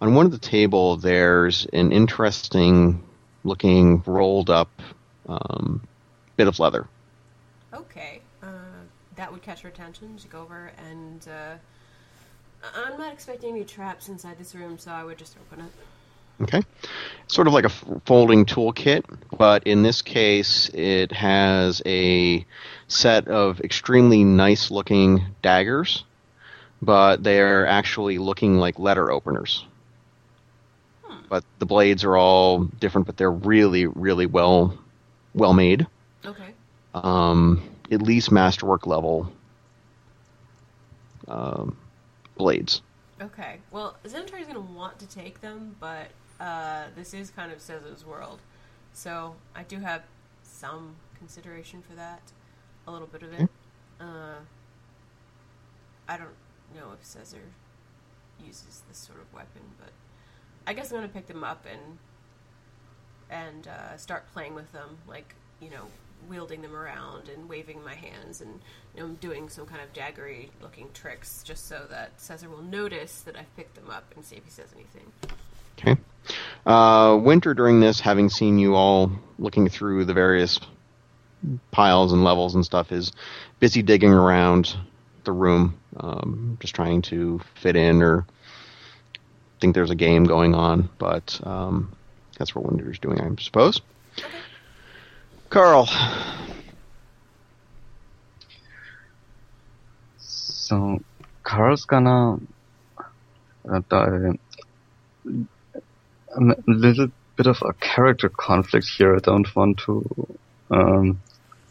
[0.00, 3.02] on one of the table there's an interesting
[3.44, 4.70] looking rolled up
[5.28, 5.86] um,
[6.36, 6.88] bit of leather.
[7.72, 8.48] Okay, uh,
[9.16, 10.18] that would catch her attention.
[10.18, 11.28] She'd go over and.
[11.28, 11.54] Uh,
[12.76, 15.72] I'm not expecting any traps inside this room, so I would just open it.
[16.42, 16.62] Okay.
[17.28, 17.70] Sort of like a
[18.04, 19.04] folding toolkit,
[19.36, 22.44] but in this case, it has a
[22.88, 26.04] set of extremely nice looking daggers,
[26.82, 29.64] but they're actually looking like letter openers.
[31.28, 34.78] But the blades are all different, but they're really, really well,
[35.32, 35.86] well made.
[36.26, 36.52] Okay.
[36.92, 39.32] Um, at least masterwork level
[41.28, 41.76] um,
[42.36, 42.82] blades.
[43.20, 43.58] Okay.
[43.70, 46.08] Well, Xanatari's going to want to take them, but
[46.42, 48.40] uh, this is kind of Caesar's world.
[48.92, 50.02] So I do have
[50.42, 52.20] some consideration for that.
[52.86, 53.48] A little bit of it.
[54.00, 54.40] Uh,
[56.08, 56.34] I don't
[56.74, 57.44] know if Caesar
[58.44, 59.90] uses this sort of weapon, but
[60.66, 61.98] I guess I'm going to pick them up and
[63.30, 64.98] and uh, start playing with them.
[65.06, 65.86] Like, you know,
[66.28, 68.60] wielding them around and waving my hands and
[68.96, 73.20] you know, doing some kind of daggery looking tricks just so that Caesar will notice
[73.20, 75.12] that I've picked them up and see if he says anything.
[75.82, 76.00] Okay.
[76.64, 80.60] Uh, Winter, during this, having seen you all looking through the various
[81.70, 83.12] piles and levels and stuff, is
[83.58, 84.76] busy digging around
[85.24, 88.26] the room, um, just trying to fit in or
[89.60, 90.90] think there's a game going on.
[90.98, 91.92] But um,
[92.38, 93.80] that's what Winter's doing, I suppose.
[95.48, 95.88] Carl.
[100.18, 101.00] So
[101.42, 102.38] Carl's gonna
[103.68, 104.32] uh.
[106.34, 109.14] A little bit of a character conflict here.
[109.16, 110.36] I don't want to
[110.70, 111.20] um,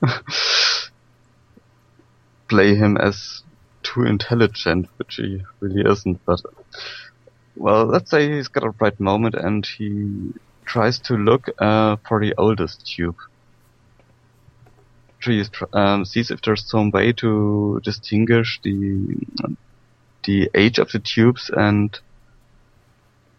[2.47, 3.43] play him as
[3.83, 6.23] too intelligent, which he really isn't.
[6.25, 6.41] But
[7.55, 10.33] well, let's say he's got a bright moment and he
[10.65, 13.17] tries to look uh, for the oldest tube.
[15.23, 15.43] He
[15.73, 19.17] um, sees if there's some way to distinguish the
[20.23, 21.99] the age of the tubes and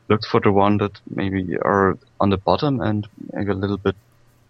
[0.09, 3.97] looks for the one that maybe are on the bottom and maybe a little bit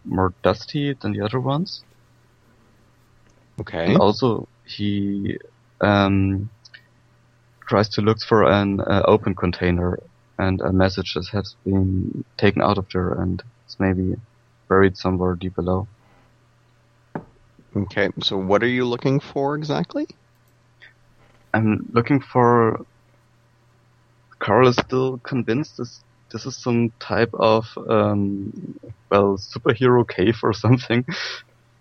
[0.05, 1.85] more dusty than the other ones.
[3.61, 3.87] Okay.
[3.87, 5.39] And also, he
[5.81, 6.51] um,
[7.69, 9.99] tries to look for an uh, open container
[10.39, 14.17] and a message that has been taken out of there and it's maybe
[14.69, 15.87] buried somewhere deep below.
[17.75, 20.07] Okay, so what are you looking for exactly?
[21.55, 22.85] I'm looking for.
[24.43, 26.03] Carl is still convinced this
[26.33, 28.79] this is some type of um,
[29.11, 31.05] well superhero cave or something,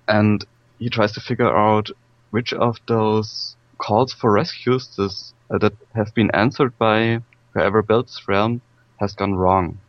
[0.07, 0.45] and
[0.77, 1.89] he tries to figure out
[2.29, 7.19] which of those calls for rescues this, uh, that have been answered by
[7.53, 8.61] whoever built this realm
[8.99, 9.79] has gone wrong.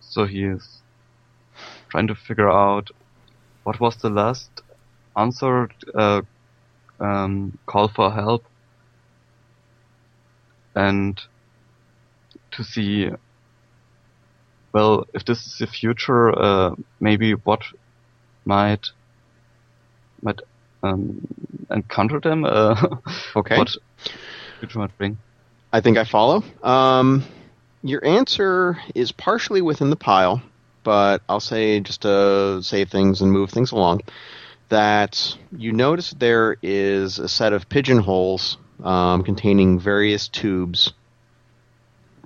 [0.00, 0.82] So he is
[1.88, 2.90] trying to figure out
[3.62, 4.50] what was the last
[5.16, 6.22] answered uh,
[6.98, 8.44] um, call for help
[10.74, 11.20] and
[12.56, 13.10] to see
[14.72, 17.62] well if this is the future uh, maybe what
[18.44, 18.86] might
[20.22, 20.40] might
[20.82, 21.26] um,
[21.70, 22.74] encounter them uh,
[23.36, 23.56] Okay.
[23.58, 23.70] what
[24.60, 25.18] future might bring
[25.74, 26.44] I think I follow.
[26.62, 27.24] Um,
[27.82, 30.40] your answer is partially within the pile,
[30.84, 34.02] but I'll say just to save things and move things along
[34.68, 40.92] that you notice there is a set of pigeonholes um, containing various tubes,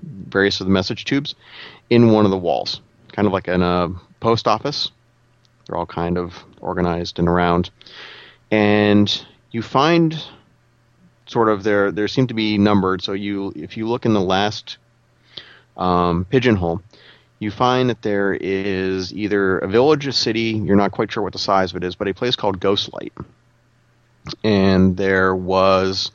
[0.03, 1.35] various of the message tubes,
[1.91, 2.81] in one of the walls,
[3.13, 4.91] kind of like in a post office.
[5.67, 7.71] They're all kind of organized and around,
[8.51, 10.17] and you find
[11.27, 13.03] sort of there there seem to be numbered.
[13.03, 14.79] So you if you look in the last
[15.77, 16.83] um, pigeonhole,
[17.39, 20.53] you find that there is either a village, a city.
[20.65, 23.13] You're not quite sure what the size of it is, but a place called Ghostlight,
[24.43, 26.11] and there was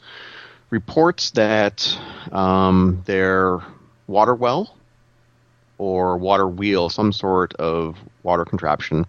[0.74, 1.98] reports that
[2.32, 3.60] um, their
[4.08, 4.76] water well
[5.78, 9.06] or water wheel, some sort of water contraption,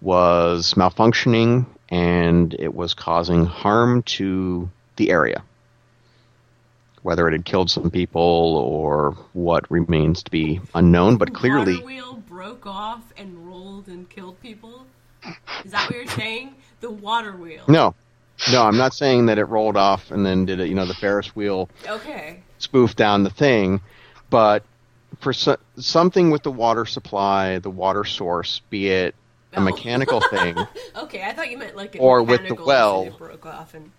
[0.00, 5.42] was malfunctioning and it was causing harm to the area.
[7.02, 11.72] Whether it had killed some people or what remains to be unknown, but clearly.
[11.72, 14.86] The water wheel broke off and rolled and killed people.
[15.64, 16.54] Is that what you're saying?
[16.80, 17.64] The water wheel.
[17.66, 17.96] No.
[18.50, 20.94] No, I'm not saying that it rolled off and then did it, you know, the
[20.94, 22.42] Ferris wheel Okay.
[22.58, 23.80] spoof down the thing,
[24.30, 24.64] but
[25.20, 29.14] for so- something with the water supply, the water source, be it
[29.52, 29.62] a Oh.
[29.62, 30.56] mechanical thing,
[30.96, 33.02] Okay, I thought you meant like a Or with the well.
[33.04, 33.90] it broke off and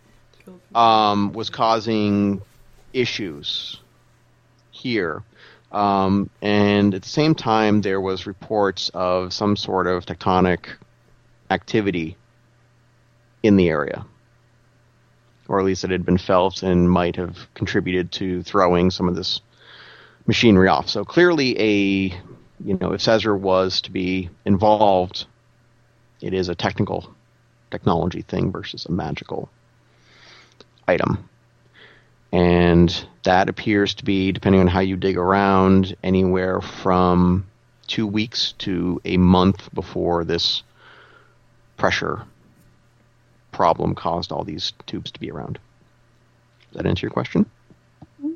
[0.43, 2.41] killed um, was causing
[2.91, 3.79] issues
[4.71, 5.23] here.
[5.71, 10.65] Um, and at the same time, there was reports of some sort of tectonic
[11.49, 12.15] activity
[13.41, 14.05] in the area,
[15.53, 19.15] or at least it had been felt and might have contributed to throwing some of
[19.15, 19.39] this
[20.25, 20.89] machinery off.
[20.89, 22.19] So clearly, a
[22.63, 25.25] you know, if Caesar was to be involved,
[26.21, 27.13] it is a technical
[27.69, 29.49] technology thing versus a magical
[30.87, 31.29] item.
[32.31, 37.45] And that appears to be, depending on how you dig around, anywhere from
[37.85, 40.63] two weeks to a month before this
[41.77, 42.23] pressure
[43.53, 45.59] problem caused all these tubes to be around.
[46.71, 47.45] Does that answer your question?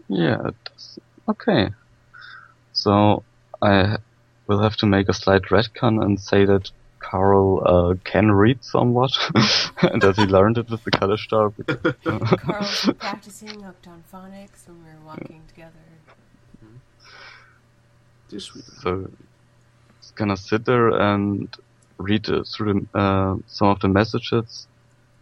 [0.07, 0.99] Yeah, it does.
[1.27, 1.69] Okay.
[2.73, 3.23] So
[3.61, 3.97] I
[4.47, 9.11] will have to make a slight retcon and say that Carl uh, can read somewhat,
[9.81, 11.53] and that he learned it with the Kalashtar.
[12.39, 15.87] Carl's practicing Octon phonics when we were walking together.
[18.29, 18.65] Do sweet.
[18.81, 19.09] so
[20.01, 21.47] he's gonna sit there and
[21.97, 24.67] read uh, through the, uh, some of the messages,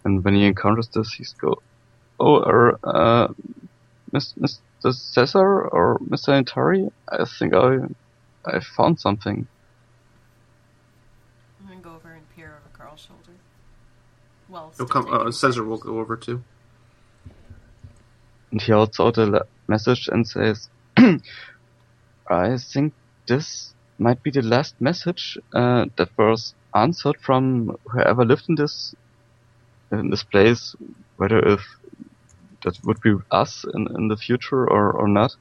[0.06, 1.62] and when he encounters this, he's go,
[2.20, 3.28] "Oh, er, uh,
[4.12, 4.94] Miss, Mr.
[4.94, 6.30] Cesar or Mr.
[6.30, 7.78] Antari, I think I,
[8.46, 9.48] I found something."
[11.60, 13.38] I'm gonna go over and peer over Carl's shoulder.
[14.48, 15.08] Well, He'll come.
[15.12, 16.44] Uh, the Caesar will go over too.
[18.52, 20.70] And he holds out a le- message and says,
[22.30, 22.94] I think
[23.28, 28.94] this might be the last message uh, that was answered from whoever lived in this
[30.00, 30.76] in this place,
[31.18, 31.62] whether if
[32.64, 35.36] that would be us in, in the future or, or not.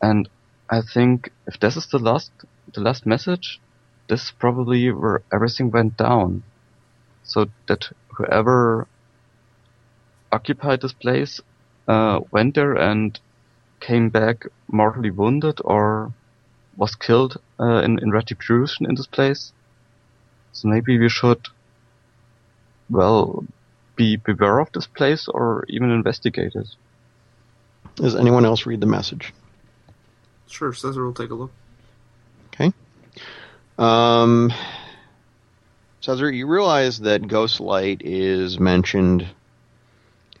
[0.00, 0.28] And
[0.70, 2.30] I think if this is the last
[2.72, 3.60] the last message,
[4.08, 6.42] this is probably where everything went down.
[7.24, 8.86] So that whoever
[10.32, 11.40] occupied this place
[11.88, 13.18] uh, went there and
[13.80, 16.12] came back mortally wounded or
[16.76, 19.52] was killed uh, in, in retribution in this place.
[20.52, 21.48] So maybe we should,
[22.90, 23.44] well,
[23.96, 26.68] be beware of this place or even investigate it.
[27.96, 29.32] Does anyone else read the message?
[30.48, 31.52] Sure, Caesar will take a look.
[32.52, 32.72] Okay.
[33.78, 34.52] Um,
[36.00, 39.26] Cesar, you realize that Ghostlight is mentioned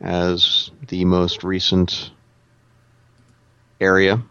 [0.00, 2.10] as the most recent
[3.80, 4.22] area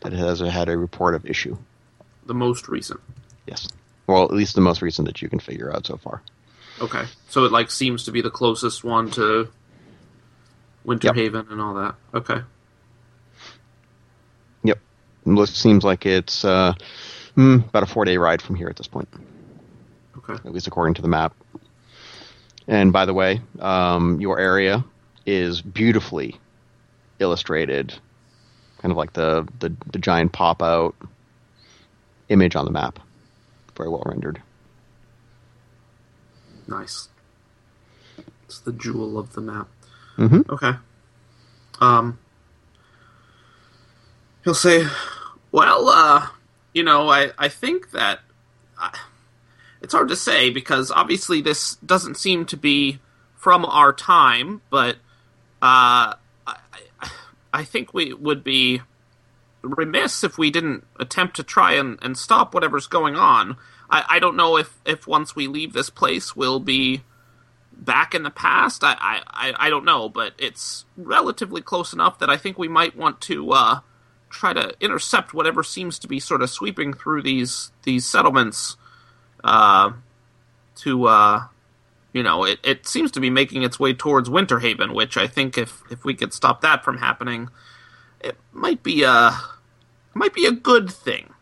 [0.00, 1.56] that has had a report of issue.
[2.26, 3.00] The most recent.
[3.46, 3.68] Yes.
[4.06, 6.22] Well, at least the most recent that you can figure out so far.
[6.80, 9.48] Okay, so it like seems to be the closest one to
[10.84, 11.94] Winter Haven and all that.
[12.14, 12.40] Okay.
[14.62, 14.78] Yep.
[15.26, 16.74] It seems like it's uh,
[17.34, 19.08] hmm, about a four day ride from here at this point.
[20.16, 20.34] Okay.
[20.34, 21.34] at least according to the map.
[22.66, 24.84] And by the way, um, your area
[25.24, 26.36] is beautifully
[27.18, 27.94] illustrated,
[28.78, 30.94] kind of like the, the, the giant pop out
[32.28, 32.98] image on the map.
[33.76, 34.42] Very well rendered.
[36.68, 37.08] Nice.
[38.44, 39.68] It's the jewel of the map.
[40.16, 40.72] hmm Okay.
[41.80, 42.18] Um.
[44.44, 44.86] He'll say,
[45.50, 46.28] "Well, uh,
[46.72, 48.20] you know, I I think that
[48.80, 48.90] uh,
[49.82, 52.98] it's hard to say because obviously this doesn't seem to be
[53.36, 54.96] from our time, but
[55.62, 56.14] uh,
[56.46, 56.56] I
[57.00, 57.10] I-
[57.52, 58.82] I think we would be
[59.62, 63.56] remiss if we didn't attempt to try and, and stop whatever's going on.
[63.90, 67.02] I, I don't know if, if once we leave this place we'll be
[67.72, 68.82] back in the past.
[68.84, 72.96] I, I, I- don't know, but it's relatively close enough that I think we might
[72.96, 73.80] want to uh,
[74.30, 78.76] try to intercept whatever seems to be sort of sweeping through these these settlements.
[79.44, 79.92] Uh,
[80.76, 81.44] to uh,
[82.12, 85.58] you know, it, it seems to be making its way towards Winterhaven, which I think
[85.58, 87.50] if if we could stop that from happening,
[88.20, 89.32] it might be a
[90.14, 91.32] might be a good thing.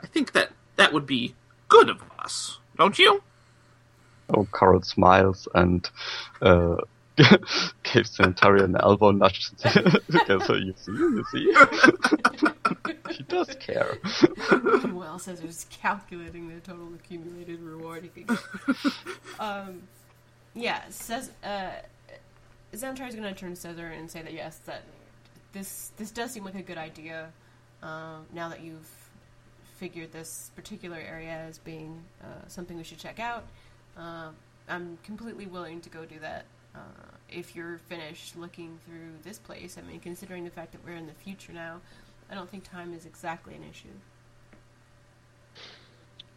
[0.00, 1.34] I think that that would be
[1.72, 3.22] good of us, don't you?
[4.28, 5.88] Oh, Carl smiles and
[6.40, 6.76] uh,
[7.16, 9.50] gives Xanatari an elbow nudge.
[9.66, 11.54] okay, so you see, you see.
[13.16, 13.98] he does care.
[14.92, 18.38] Well, says Caesar's calculating the total accumulated reward he could
[19.40, 19.82] um,
[20.54, 21.70] yeah, says uh,
[22.74, 24.82] Xanatari is going to turn to Caesar and say that yes, that
[25.52, 27.30] this this does seem like a good idea.
[27.82, 28.88] Um, now that you've
[29.82, 33.42] figured this particular area as being uh, something we should check out,
[33.98, 34.28] uh,
[34.68, 36.44] I'm completely willing to go do that.
[36.72, 36.78] Uh,
[37.28, 41.08] if you're finished looking through this place, I mean, considering the fact that we're in
[41.08, 41.80] the future now,
[42.30, 43.88] I don't think time is exactly an issue.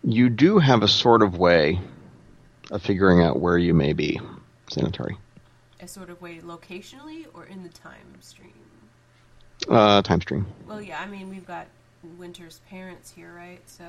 [0.03, 1.79] You do have a sort of way
[2.71, 4.19] of figuring out where you may be,
[4.71, 5.17] Xanatari.
[5.79, 8.53] a sort of way locationally or in the time stream?
[9.69, 10.47] Uh, time stream.
[10.67, 11.67] Well, yeah, I mean, we've got
[12.17, 13.61] Winter's parents here, right?
[13.65, 13.85] So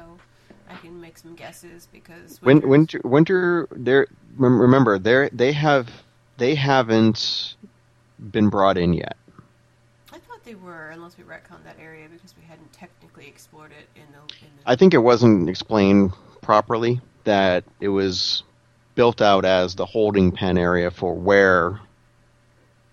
[0.69, 3.69] I can make some guesses because Winter's- winter, winter.
[3.71, 4.07] They're
[4.37, 5.91] remember they they have
[6.37, 7.57] they haven't
[8.31, 9.17] been brought in yet.
[10.12, 13.89] I thought they were, unless we retconned that area because we hadn't technically explored it
[13.95, 14.19] in the.
[14.19, 16.12] In the I think it wasn't explained
[16.43, 18.43] properly that it was
[18.95, 21.81] built out as the holding pen area for where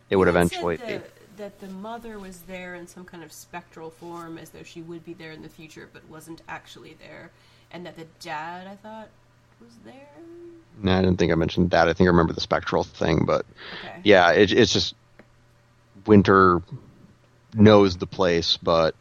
[0.10, 1.00] it would eventually be.
[1.44, 5.04] That the mother was there in some kind of spectral form, as though she would
[5.04, 7.32] be there in the future, but wasn't actually there,
[7.70, 9.10] and that the dad, I thought,
[9.60, 10.08] was there.
[10.82, 11.90] No, I didn't think I mentioned that.
[11.90, 13.46] I think I remember the spectral thing, but
[13.84, 14.00] Okay.
[14.06, 14.96] yeah, it, it's just
[16.06, 16.62] Winter
[17.54, 18.96] knows the place, but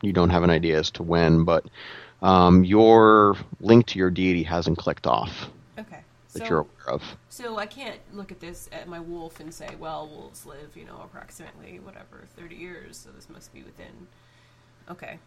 [0.00, 1.42] you don't have an idea as to when.
[1.42, 1.64] But
[2.22, 5.48] um, your link to your deity hasn't clicked off.
[6.32, 7.02] That So, you're aware of.
[7.28, 10.84] So I can't look at this at my wolf and say, well, wolves live, you
[10.84, 14.06] know, approximately whatever, thirty years, so this must be within.
[14.90, 15.18] Okay.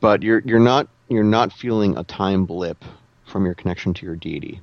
[0.00, 2.84] but you're you're not you're not feeling a time blip
[3.26, 4.60] from your connection to your deity.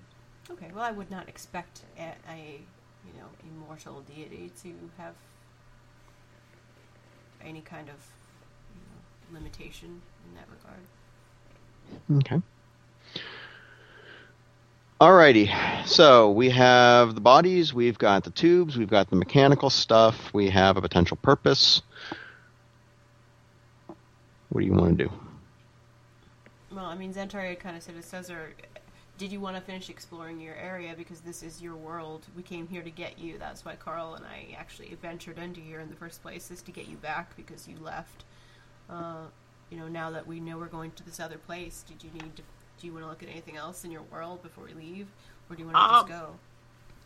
[0.49, 2.59] Okay, well, I would not expect a, a
[3.05, 5.13] you know immortal deity to have
[7.43, 7.95] any kind of
[8.73, 10.79] you know, limitation in that regard.
[12.23, 12.41] Okay.
[15.01, 15.53] Alrighty,
[15.85, 20.49] so we have the bodies, we've got the tubes, we've got the mechanical stuff, we
[20.49, 21.81] have a potential purpose.
[24.47, 25.11] What do you want to do?
[26.71, 28.53] Well, I mean, Xanatari kind of said to Caesar,
[29.17, 32.25] did you want to finish exploring your area because this is your world?
[32.33, 33.37] We came here to get you.
[33.37, 36.71] That's why Carl and I actually ventured into here in the first place, is to
[36.71, 38.23] get you back because you left.
[38.89, 39.25] Uh,
[39.69, 42.37] you know, now that we know we're going to this other place, did you need
[42.37, 42.43] to?
[42.79, 45.07] Do you want to look at anything else in your world before we leave,
[45.49, 46.35] or do you want to Um, just go?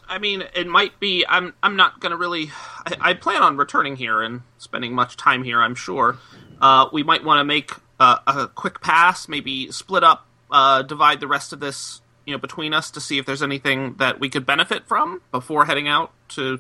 [0.07, 1.23] I mean, it might be.
[1.27, 1.53] I'm.
[1.61, 2.51] I'm not going to really.
[2.85, 5.61] I, I plan on returning here and spending much time here.
[5.61, 6.17] I'm sure.
[6.59, 9.27] Uh, we might want to make uh, a quick pass.
[9.27, 10.25] Maybe split up.
[10.51, 13.93] Uh, divide the rest of this, you know, between us to see if there's anything
[13.99, 16.59] that we could benefit from before heading out to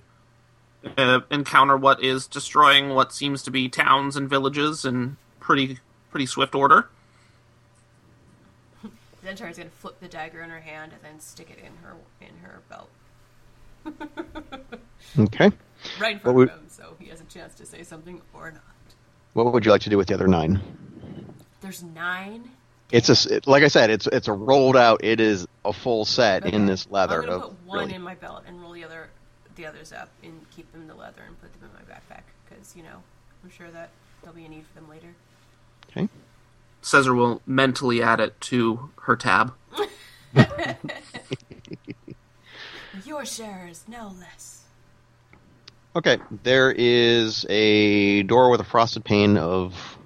[0.95, 5.79] uh, encounter what is destroying what seems to be towns and villages in pretty
[6.11, 6.87] pretty swift order.
[9.35, 12.37] Xanatari's gonna flip the dagger in her hand and then stick it in her in
[12.43, 12.89] her belt,
[15.19, 15.51] Okay.
[15.99, 18.51] right in front would- of him, so he has a chance to say something or
[18.51, 18.61] not.
[19.33, 20.61] What would you like to do with the other nine?
[21.61, 22.49] There's nine.
[22.91, 25.03] It's a like I said, it's it's a rolled out.
[25.03, 27.21] It is a full set in this leather.
[27.21, 29.09] I'm gonna put one really- in my belt and roll the other,
[29.55, 32.23] the others up and keep them in the leather and put them in my backpack
[32.49, 33.03] because you know
[33.43, 35.13] I'm sure that there'll be a need for them later.
[35.91, 36.09] Okay.
[36.81, 39.53] Caesar will mentally add it to her tab.
[43.05, 44.63] Your share is no less.
[45.95, 49.97] Okay, there is a door with a frosted pane of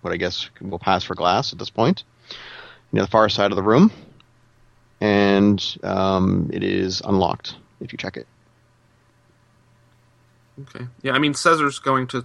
[0.00, 2.04] what I guess will pass for glass at this point,
[2.92, 3.92] near the far side of the room,
[5.00, 8.26] and um, it is unlocked if you check it.
[10.60, 10.86] Okay.
[11.02, 12.24] Yeah, I mean, Cesar's going to,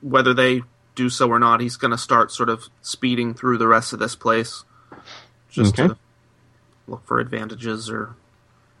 [0.00, 0.62] whether they
[0.98, 4.00] do so or not, he's going to start sort of speeding through the rest of
[4.00, 4.64] this place,
[5.48, 5.88] just Okay.
[5.94, 5.96] to
[6.88, 8.16] look for advantages or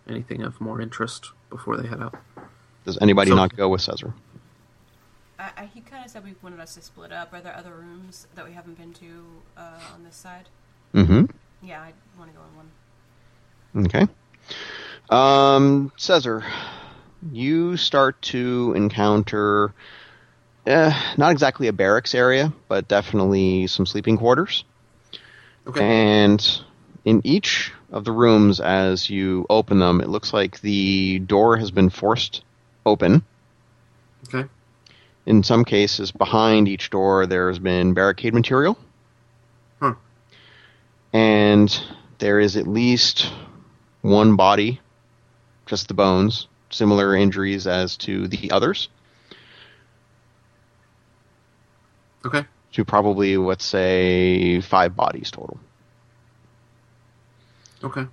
[0.08, 2.16] anything of more interest before they head out.
[2.84, 4.12] Does anybody So- not go with Caesar?
[5.38, 7.32] I, I, he kind of said we wanted us to split up.
[7.32, 9.24] Are there other rooms that we haven't been to
[9.56, 10.48] uh, on this side?
[10.92, 11.26] Mm-hmm.
[11.64, 12.42] Yeah, I want to go
[13.72, 13.86] in one.
[13.86, 14.08] Okay.
[15.10, 16.44] Um, Caesar,
[17.30, 19.72] you start to encounter
[20.68, 24.64] eh, not exactly a barracks area, but definitely some sleeping quarters.
[25.66, 25.82] Okay.
[25.82, 26.62] And
[27.04, 31.70] in each of the rooms, as you open them, it looks like the door has
[31.70, 32.42] been forced
[32.84, 33.22] open.
[34.28, 34.48] Okay.
[35.26, 38.78] In some cases, behind each door, there's been barricade material.
[39.80, 39.94] Huh.
[41.12, 41.82] And
[42.18, 43.30] there is at least
[44.02, 44.80] one body,
[45.66, 48.88] just the bones, similar injuries as to the others,
[52.28, 52.46] Okay.
[52.72, 55.58] to probably, let's say, five bodies total.
[57.82, 58.06] Okay.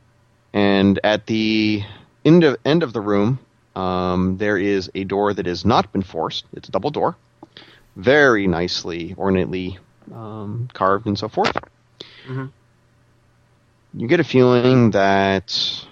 [0.54, 1.84] And at the
[2.24, 3.40] end of, end of the room,
[3.76, 6.46] um, there is a door that has not been forced.
[6.54, 7.18] It's a double door,
[7.98, 9.78] very nicely, ornately
[10.14, 11.58] um, carved and so forth.
[12.28, 12.52] Mhm.
[13.94, 15.86] You get a feeling that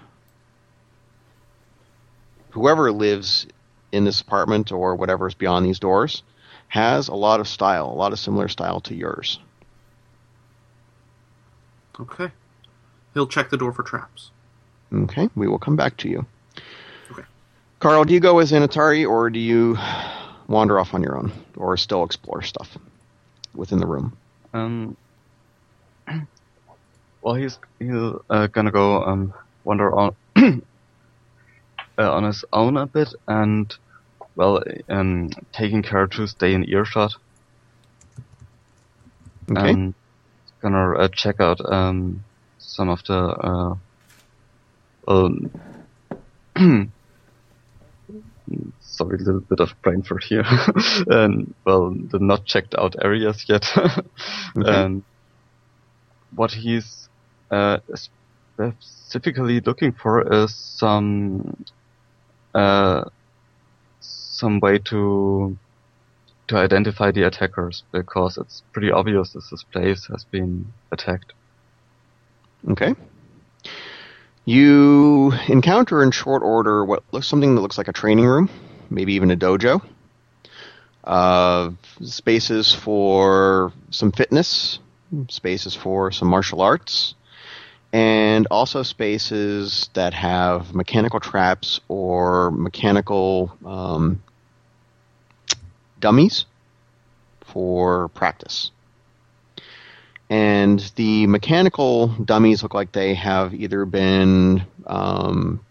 [2.51, 3.47] whoever lives
[3.91, 6.23] in this apartment or whatever is beyond these doors
[6.73, 9.37] has a lot of style, a lot of similar style to yours.
[11.99, 12.31] Okay.
[13.13, 14.31] He'll check the door for traps.
[14.91, 16.25] Okay, we will come back to you.
[17.11, 17.21] Okay.
[17.79, 19.77] Carl, do you go as an Atari or do you
[20.47, 22.75] wander off on your own or still explore stuff
[23.53, 24.17] within the room?
[24.55, 24.97] Um,
[27.21, 27.91] well, he's he's
[28.31, 29.31] uh, gonna go um
[29.63, 30.51] wander on uh,
[31.99, 33.71] on his own a bit, and
[34.35, 37.13] well, um, taking care to stay in earshot.
[39.51, 39.69] Okay.
[39.69, 39.93] And
[40.61, 42.23] gonna uh, check out um
[42.57, 43.75] some of the uh
[45.07, 45.51] um
[48.79, 50.45] sorry, a little bit of brain fart here.
[51.07, 53.65] and well, the not checked out areas yet.
[54.55, 55.03] And
[56.35, 57.09] what he's
[57.51, 57.79] uh,
[58.69, 61.65] specifically looking for is some
[62.53, 63.03] uh,
[64.43, 65.57] some way to
[66.49, 71.33] to identify the attackers because it's pretty obvious that this place has been attacked.
[72.69, 72.95] Okay.
[74.45, 78.49] You encounter in short order what looks something that looks like a training room,
[78.89, 79.81] maybe even a dojo.
[81.03, 81.71] uh,
[82.01, 84.79] spaces for some fitness,
[85.29, 87.15] spaces for some martial arts,
[87.91, 94.23] and also spaces that have mechanical traps or mechanical um,
[96.03, 96.45] dummies
[97.39, 98.71] for practice.
[100.29, 105.63] And the mechanical dummies look like they have either been, um,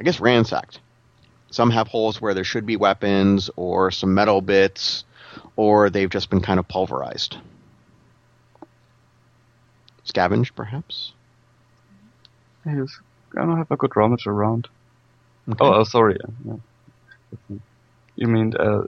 [0.00, 0.80] I guess, ransacked.
[1.50, 5.04] Some have holes where there should be weapons or some metal bits,
[5.54, 7.36] or they've just been kind of pulverized.
[10.04, 11.12] Scavenged, perhaps?
[12.64, 12.88] Yes,
[13.36, 14.68] I don't have a good rummage around.
[15.46, 15.62] Okay.
[15.62, 16.16] Oh, oh, sorry.
[16.46, 16.54] Yeah.
[18.16, 18.82] You mean uh,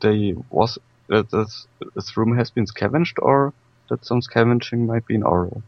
[0.00, 0.78] they was
[1.10, 3.52] uh, this this room has been scavenged, or
[3.88, 5.62] that some scavenging might be in oral?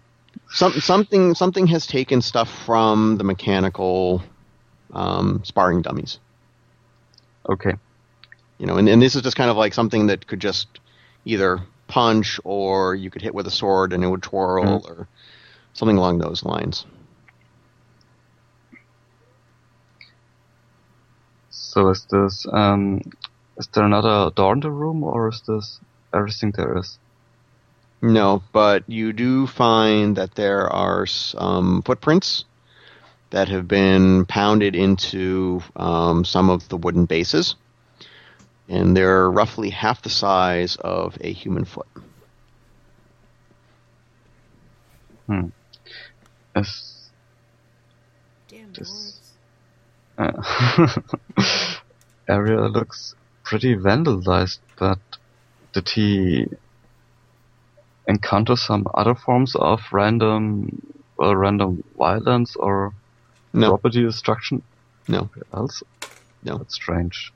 [0.50, 4.22] Some, something something has taken stuff from the mechanical
[4.92, 6.18] um, sparring dummies.
[7.48, 7.74] Okay.
[8.58, 10.66] You know, and, and this is just kind of like something that could just
[11.24, 14.84] either punch or you could hit with a sword and it would twirl Mhm.
[14.88, 15.08] or
[15.72, 16.86] something along those lines.
[21.74, 23.00] So is this um
[23.56, 25.80] is there another door in the room, or is this
[26.12, 27.00] everything there is?
[28.00, 32.44] No, but you do find that there are some footprints
[33.30, 37.56] that have been pounded into um, some of the wooden bases,
[38.68, 41.88] and they're roughly half the size of a human foot.
[46.54, 47.10] Is
[48.48, 49.13] Damn Just- dwarves.
[50.18, 50.88] Uh,
[52.28, 54.98] area looks pretty vandalized, but
[55.72, 56.46] did he
[58.06, 60.82] encounter some other forms of random,
[61.16, 62.92] well, random violence or
[63.52, 64.62] No, property destruction?
[65.08, 65.28] no.
[65.52, 65.82] else?
[66.42, 66.58] No.
[66.58, 67.32] That's strange.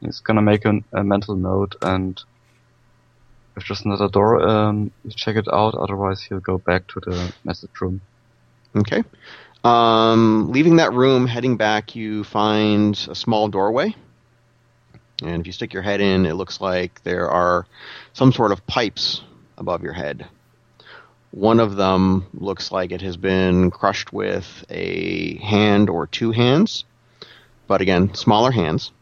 [0.00, 2.20] He's gonna make an, a mental note and
[3.56, 7.70] if there's another door, um, check it out, otherwise he'll go back to the message
[7.80, 8.00] room.
[8.74, 9.04] Okay.
[9.64, 13.94] Um, leaving that room, heading back, you find a small doorway.
[15.22, 17.66] And if you stick your head in, it looks like there are
[18.12, 19.22] some sort of pipes
[19.56, 20.26] above your head.
[21.30, 26.84] One of them looks like it has been crushed with a hand or two hands,
[27.68, 28.92] but again, smaller hands,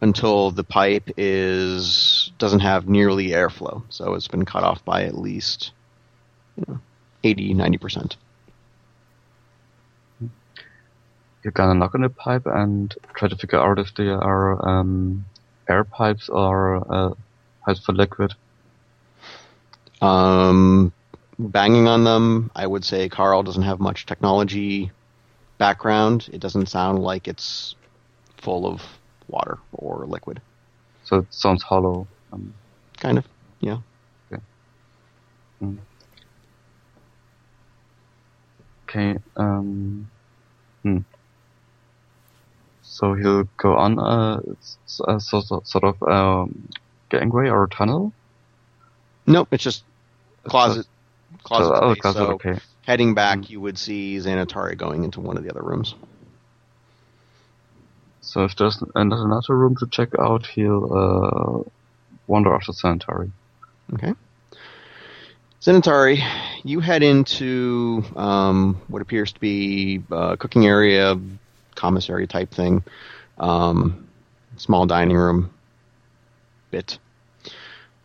[0.00, 3.82] until the pipe is doesn't have nearly airflow.
[3.88, 5.72] So it's been cut off by at least
[6.56, 6.80] you know,
[7.24, 8.16] 80, 90%.
[11.44, 15.26] You're gonna knock on the pipe and try to figure out if they are um,
[15.68, 17.14] air pipes or uh,
[17.64, 18.34] pipes for liquid.
[20.00, 20.92] Um,
[21.38, 24.90] banging on them, I would say Carl doesn't have much technology
[25.58, 26.30] background.
[26.32, 27.74] It doesn't sound like it's
[28.38, 28.82] full of
[29.28, 30.40] water or liquid.
[31.04, 32.06] So it sounds hollow.
[32.32, 32.54] Um,
[32.98, 33.26] Kind of,
[33.60, 33.78] yeah.
[38.88, 39.18] okay.
[39.36, 40.08] Um,
[40.82, 40.98] hmm.
[42.94, 44.40] So he'll go on a,
[44.86, 46.68] sort of, sort of um,
[47.10, 48.12] gangway or tunnel.
[49.26, 49.82] Nope, it's just
[50.44, 50.86] closet.
[51.42, 51.74] Closet.
[51.74, 52.58] So, oh, closet, So okay.
[52.82, 53.50] heading back, Mm.
[53.50, 55.96] you would see Xanatari going into one of the other rooms.
[58.20, 61.70] So if there's another another room to check out, he'll uh,
[62.28, 63.32] wander after Xanatari.
[63.94, 64.14] Okay.
[65.60, 66.22] Xanatari,
[66.62, 71.18] you head into um, what appears to be a cooking area,
[71.74, 72.82] commissary type thing,
[73.38, 74.08] um,
[74.56, 75.50] small dining room
[76.70, 76.98] bit.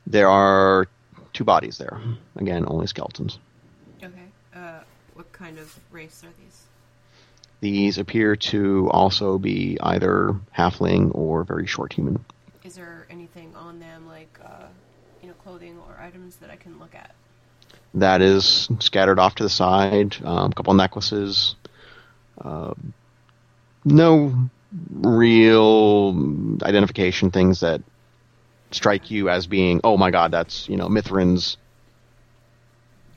[0.07, 0.87] There are
[1.33, 1.99] two bodies there.
[2.35, 3.39] Again, only skeletons.
[4.03, 4.29] Okay.
[4.55, 4.79] Uh,
[5.13, 6.63] what kind of race are these?
[7.61, 12.23] These appear to also be either halfling or very short human.
[12.63, 14.67] Is there anything on them, like uh,
[15.21, 17.13] you know, clothing or items that I can look at?
[17.95, 20.17] that is scattered off to the side.
[20.23, 21.55] Um, a couple necklaces.
[22.39, 22.73] Uh,
[23.85, 24.49] no
[25.01, 27.81] real identification things that
[28.71, 31.57] strike you as being, oh my god, that's you know Mithrin's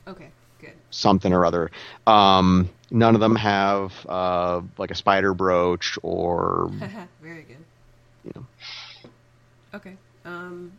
[0.07, 0.73] Okay, good.
[0.89, 1.71] something or other.
[2.07, 6.71] Um, none of them have uh, like a spider brooch or
[7.21, 7.57] Very good.
[8.25, 8.45] you know.
[9.73, 9.95] Okay.
[10.25, 10.73] Um,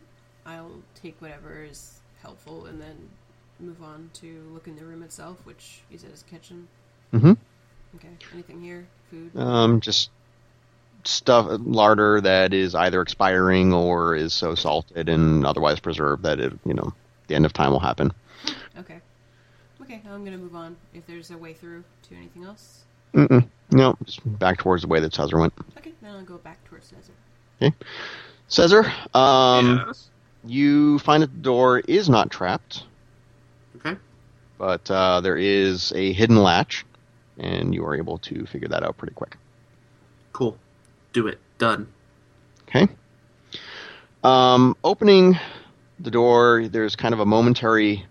[0.45, 0.71] I'll
[1.01, 3.09] take whatever is helpful and then
[3.59, 6.67] move on to look in the room itself, which you said is kitchen.
[7.13, 7.33] Mm-hmm.
[7.95, 8.09] Okay.
[8.33, 8.87] Anything here?
[9.09, 9.31] Food.
[9.35, 10.09] Um, just
[11.03, 16.51] stuff larder that is either expiring or is so salted and otherwise preserved that it
[16.65, 16.93] you know
[17.27, 18.11] the end of time will happen.
[18.79, 18.99] Okay.
[19.81, 20.01] Okay.
[20.09, 20.75] I'm gonna move on.
[20.93, 22.83] If there's a way through to anything else.
[23.13, 23.47] Mm-mm.
[23.71, 25.53] No, just back towards the way that Tuzzer went.
[25.77, 27.13] Okay, Then I'll go back towards Cesar.
[27.61, 27.73] Okay.
[28.49, 30.09] Caesar, um, yes.
[30.43, 32.83] you find that the door is not trapped,
[33.77, 33.97] Okay.
[34.57, 36.85] but uh, there is a hidden latch,
[37.37, 39.37] and you are able to figure that out pretty quick.
[40.33, 40.57] Cool.
[41.13, 41.39] Do it.
[41.57, 41.87] Done.
[42.67, 42.87] Okay.
[44.23, 45.37] Um, opening
[45.99, 48.05] the door, there's kind of a momentary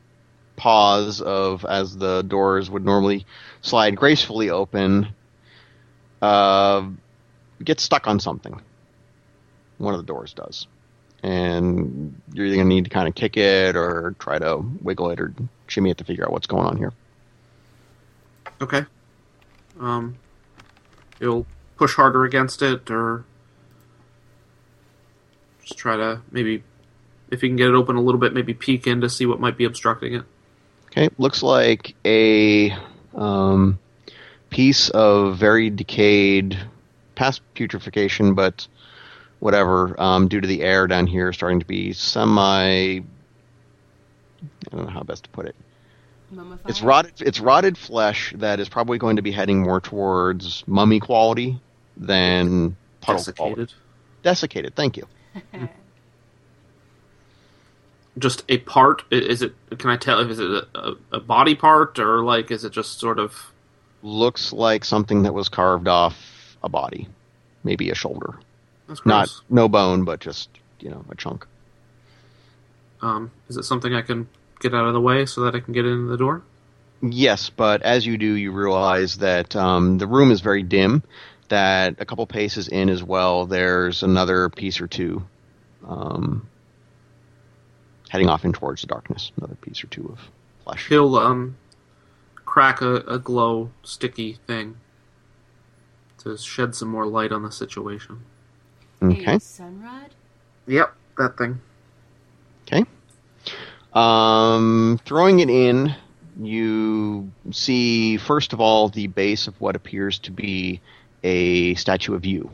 [0.56, 3.26] pause of as the doors would normally
[3.60, 5.08] slide gracefully open.
[6.22, 6.88] Uh,
[7.62, 8.60] get stuck on something.
[9.78, 10.68] One of the doors does,
[11.22, 15.20] and you're either gonna need to kind of kick it or try to wiggle it
[15.20, 15.34] or
[15.66, 16.92] shimmy it to figure out what's going on here.
[18.62, 18.84] Okay.
[19.80, 20.16] Um,
[21.20, 21.46] you'll
[21.76, 23.24] push harder against it, or
[25.62, 26.62] just try to maybe,
[27.30, 29.40] if you can get it open a little bit, maybe peek in to see what
[29.40, 30.24] might be obstructing it.
[30.86, 32.76] Okay, looks like a
[33.14, 33.78] um,
[34.50, 36.58] piece of very decayed,
[37.16, 38.68] past putrefaction, but
[39.40, 43.00] whatever, um, due to the air down here starting to be semi.
[43.00, 43.02] I
[44.70, 45.56] don't know how best to put it.
[46.34, 46.70] Mummified.
[46.70, 47.12] It's rotted.
[47.20, 51.60] It's rotted flesh that is probably going to be heading more towards mummy quality
[51.96, 53.54] than puddle quality.
[53.62, 53.72] Desiccated.
[54.22, 54.74] Desiccated.
[54.74, 55.06] Thank you.
[58.18, 59.02] Just a part.
[59.10, 59.54] Is it?
[59.78, 62.70] Can I tell if is it a, a, a body part or like is it
[62.70, 63.50] just sort of?
[64.04, 67.08] Looks like something that was carved off a body,
[67.64, 68.34] maybe a shoulder.
[68.86, 71.44] That's Not no bone, but just you know a chunk.
[73.02, 74.28] Um, is it something I can
[74.64, 76.42] get out of the way so that I can get into the door?
[77.02, 81.02] Yes, but as you do, you realize that um, the room is very dim.
[81.48, 85.22] That a couple paces in as well, there's another piece or two
[85.86, 86.48] um,
[88.08, 89.30] heading off in towards the darkness.
[89.36, 90.18] Another piece or two of
[90.64, 90.88] flesh.
[90.88, 91.56] He'll um
[92.46, 94.76] crack a, a glow sticky thing
[96.18, 98.20] to shed some more light on the situation.
[99.02, 99.34] Okay.
[99.34, 100.10] A sunrod?
[100.66, 101.60] Yep, that thing.
[102.66, 102.84] Okay.
[103.94, 105.94] Um, throwing it in,
[106.40, 110.80] you see first of all the base of what appears to be
[111.22, 112.50] a statue of you.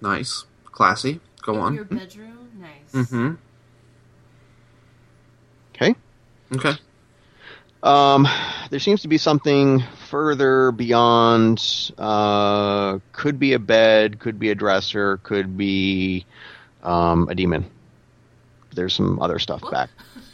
[0.00, 1.20] Nice, classy.
[1.42, 1.74] Go In on.
[1.74, 2.48] your bedroom?
[2.58, 2.92] Nice.
[3.06, 3.34] Mm-hmm.
[5.74, 5.94] Okay.
[6.54, 6.72] Okay.
[7.82, 8.28] Um,
[8.70, 11.90] there seems to be something further beyond.
[11.98, 16.26] Uh, could be a bed, could be a dresser, could be
[16.82, 17.70] um, a demon.
[18.74, 19.90] There's some other stuff back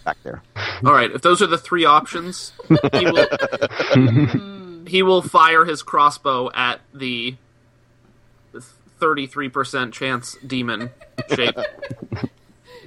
[0.06, 0.42] back there.
[0.84, 1.10] All right.
[1.10, 2.52] If those are the three options,
[2.92, 3.28] he will
[4.86, 7.36] he will fire his crossbow at the
[8.98, 10.90] thirty-three percent chance demon
[11.34, 11.56] shape.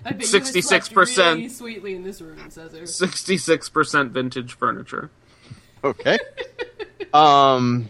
[0.05, 1.17] I bet you guys 66%.
[1.17, 2.87] really sweetly in this room, Cesar.
[2.87, 5.11] Sixty-six percent vintage furniture.
[5.83, 6.17] Okay.
[7.13, 7.89] um,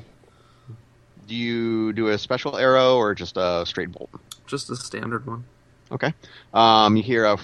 [1.27, 4.09] do you do a special arrow or just a straight bolt?
[4.47, 5.43] Just a standard one.
[5.91, 6.13] Okay.
[6.53, 7.37] Um, you hear a,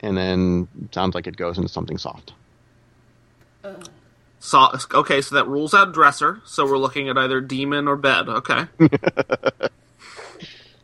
[0.00, 2.32] and then it sounds like it goes into something soft.
[4.40, 6.40] So, okay, so that rules out dresser.
[6.44, 8.28] So we're looking at either demon or bed.
[8.28, 8.64] Okay.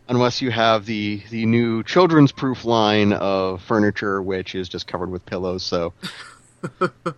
[0.09, 5.11] Unless you have the the new children's proof line of furniture, which is just covered
[5.11, 5.95] with pillows, so
[6.79, 7.15] the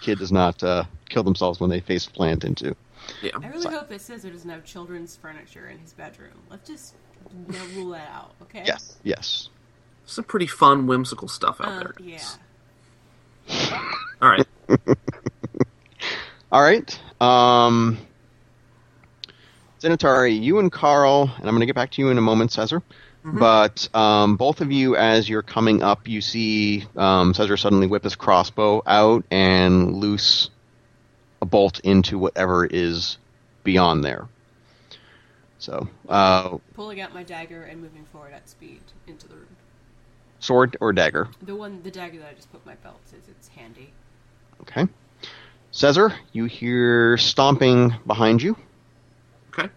[0.00, 2.74] kid does not uh, kill themselves when they face plant into.
[3.20, 3.32] Yeah.
[3.42, 3.74] I really Sorry.
[3.74, 6.32] hope that Cesar doesn't have children's furniture in his bedroom.
[6.50, 6.94] Let's just
[7.48, 8.62] you know, rule that out, okay?
[8.64, 8.96] Yes.
[9.02, 9.50] Yes.
[10.06, 11.94] Some pretty fun, whimsical stuff out Uh, there.
[12.00, 12.28] yeah.
[14.22, 14.46] All right.
[16.52, 17.00] All right.
[17.20, 17.98] Um,
[19.80, 22.52] Xanatari, you and Carl, and I'm going to get back to you in a moment,
[22.52, 22.82] Cesar.
[23.28, 28.04] But um, both of you, as you're coming up, you see um, Cesar suddenly whip
[28.04, 30.48] his crossbow out and loose
[31.42, 33.18] a bolt into whatever is
[33.64, 34.28] beyond there.
[35.58, 38.78] So, uh, Pulling out my dagger and moving forward at speed
[39.08, 39.55] into the room.
[40.40, 41.28] Sword or dagger?
[41.42, 43.92] The one, the dagger that I just put my belt says it's handy.
[44.62, 44.86] Okay.
[45.70, 48.56] Cesar, you hear stomping behind you.
[49.52, 49.66] Okay.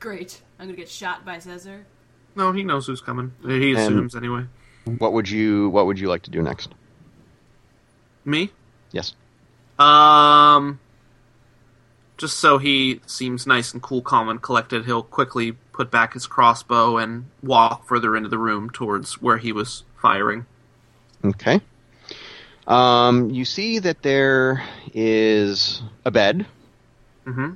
[0.00, 0.42] Great.
[0.58, 1.86] I'm gonna get shot by Cesar.
[2.36, 3.32] No, he knows who's coming.
[3.46, 4.46] He And- assumes anyway.
[4.98, 6.70] What would you What would you like to do next?
[8.24, 8.50] Me?
[8.92, 9.14] Yes.
[9.78, 10.78] Um.
[12.16, 16.26] Just so he seems nice and cool, calm, and collected, he'll quickly put back his
[16.26, 20.46] crossbow and walk further into the room towards where he was firing.
[21.24, 21.60] Okay.
[22.66, 24.62] Um, you see that there
[24.94, 26.46] is a bed.
[27.26, 27.54] Mm-hmm.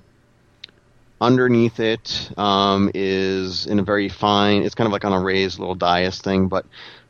[1.21, 4.63] Underneath it um, is in a very fine.
[4.63, 6.67] It's kind of like on a raised little dais thing, but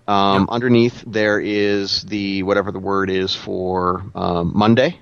[0.06, 0.54] um, Yeah.
[0.54, 5.00] underneath there is the whatever the word is for um, Monday.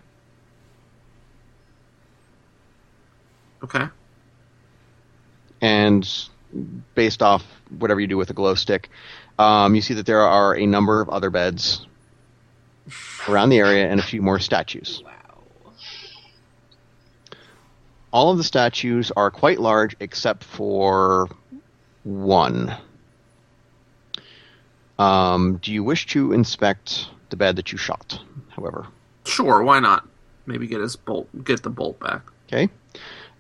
[3.63, 3.87] Okay.
[5.67, 6.09] And
[6.95, 7.45] based off
[7.77, 8.89] whatever you do with a glow stick,
[9.37, 11.85] um, you see that there are a number of other beds
[13.29, 15.03] around the area and a few more statues.
[15.05, 15.13] Wow.
[18.13, 21.29] All of the statues are quite large except for
[22.05, 22.73] one.
[25.01, 28.87] Um, do you wish to inspect the bed that you shot, however?
[29.25, 30.07] Sure, why not?
[30.47, 32.23] Maybe get his bolt, get the bolt back.
[32.47, 32.69] Okay.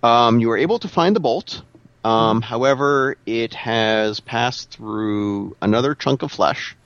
[0.02, 1.62] Um, you were able to find the bolt.
[2.07, 6.76] Um, however, it has passed through another chunk of flesh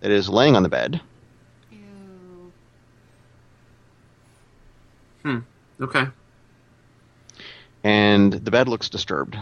[0.00, 1.00] that is laying on the bed.
[5.24, 5.44] Ew.
[5.80, 6.06] Okay.
[7.84, 9.36] and the bed looks disturbed.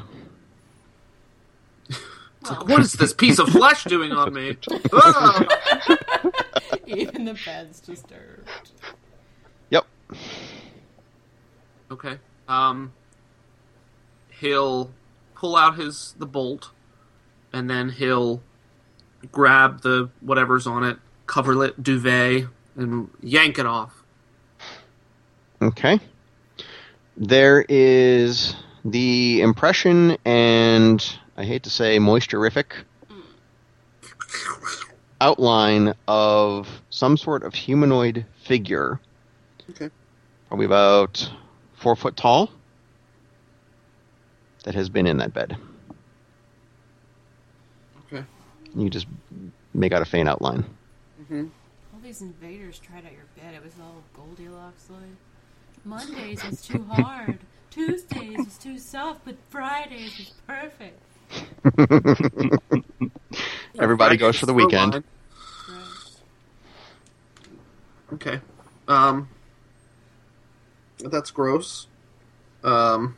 [2.41, 4.57] It's like, what is this piece of flesh doing on me?
[4.93, 5.45] Ah!
[6.87, 8.47] Even the bed's disturbed.
[9.71, 9.87] Yep.
[11.91, 12.19] Okay.
[12.47, 12.93] Um,
[14.41, 14.91] he'll
[15.39, 16.71] pull out his the bolt,
[17.53, 18.43] and then he'll
[19.33, 24.03] grab the whatever's on it, coverlet, duvet, and yank it off.
[25.63, 26.01] Okay.
[27.17, 32.85] There is the impression and I hate to say moisturific
[35.21, 39.01] outline of some sort of humanoid figure.
[39.71, 39.91] Okay.
[40.47, 41.29] Probably about
[41.75, 42.51] four foot tall.
[44.69, 45.57] That has been in that bed.
[48.05, 48.23] Okay.
[48.77, 49.07] You just
[49.73, 50.67] make out a faint outline.
[51.23, 51.47] Mm-hmm.
[51.95, 53.55] All these invaders tried out your bed.
[53.55, 55.01] It was all Goldilocks like.
[55.87, 57.39] Mondays was too hard.
[57.71, 61.01] Tuesdays was too soft, but Fridays was perfect.
[63.81, 65.03] Everybody goes for the weekend.
[65.67, 65.83] Right.
[68.13, 68.41] Okay.
[68.87, 69.31] Um,
[70.99, 71.87] that's gross.
[72.63, 73.17] Um,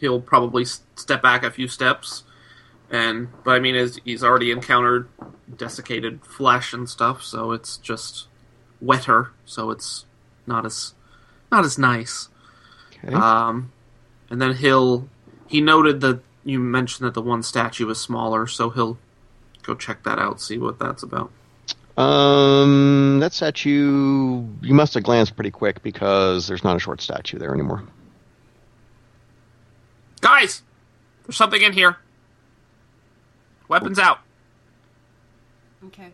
[0.00, 2.24] he'll probably step back a few steps,
[2.90, 5.08] and but I mean, he's, he's already encountered
[5.56, 8.26] desiccated flesh and stuff, so it's just
[8.80, 10.06] wetter, so it's
[10.46, 10.94] not as
[11.52, 12.28] not as nice.
[13.04, 13.14] Okay.
[13.14, 13.72] Um,
[14.28, 15.08] and then he'll
[15.46, 18.98] he noted that you mentioned that the one statue was smaller, so he'll
[19.62, 21.30] go check that out, see what that's about.
[21.96, 27.38] Um, that statue, you must have glanced pretty quick because there's not a short statue
[27.38, 27.84] there anymore.
[30.20, 30.62] Guys,
[31.24, 31.96] there's something in here.
[33.68, 34.18] Weapons out.
[35.86, 36.08] Okay.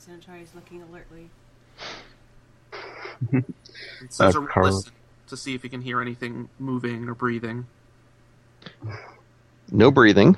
[0.00, 1.30] Xanatari's looking alertly.
[3.30, 3.44] And
[4.10, 4.66] Caesar Uh, Carl.
[4.66, 4.92] listen
[5.28, 7.66] to see if he can hear anything moving or breathing.
[9.70, 10.36] No breathing.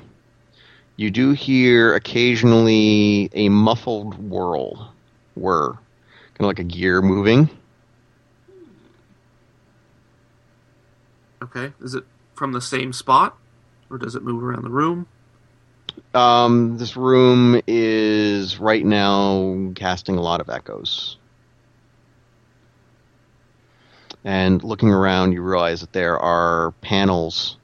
[0.95, 4.93] You do hear occasionally a muffled whirl,
[5.35, 5.79] whir, kind
[6.41, 7.49] of like a gear moving.
[11.41, 12.03] Okay, is it
[12.35, 13.37] from the same spot,
[13.89, 15.07] or does it move around the room?
[16.13, 21.17] Um, this room is right now casting a lot of echoes.
[24.23, 27.57] And looking around, you realize that there are panels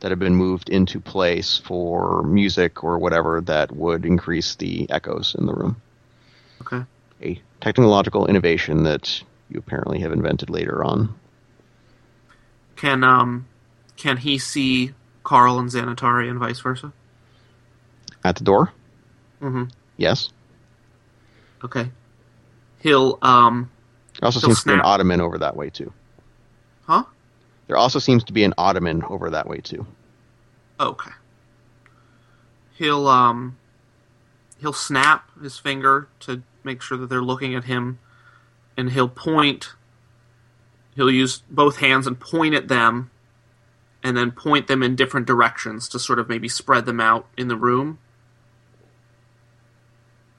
[0.00, 5.34] that have been moved into place for music or whatever that would increase the echoes
[5.38, 5.80] in the room.
[6.60, 6.84] Okay.
[7.22, 11.14] A technological innovation that you apparently have invented later on.
[12.76, 13.46] Can um,
[14.02, 14.92] can he see
[15.22, 16.92] Carl and Xanatari and vice versa?
[18.24, 18.72] At the door?
[19.40, 19.64] Mm-hmm.
[19.96, 20.30] Yes.
[21.62, 21.88] Okay.
[22.80, 23.70] He'll um,
[24.20, 25.92] There also seems to be an ottoman over that way too.
[26.86, 27.04] huh?
[27.68, 29.86] There also seems to be an ottoman over that way too.
[30.80, 31.12] Okay.
[32.74, 33.56] He'll um
[34.60, 38.00] he'll snap his finger to make sure that they're looking at him
[38.76, 39.70] and he'll point
[40.96, 43.11] he'll use both hands and point at them
[44.04, 47.48] and then point them in different directions to sort of maybe spread them out in
[47.48, 47.98] the room.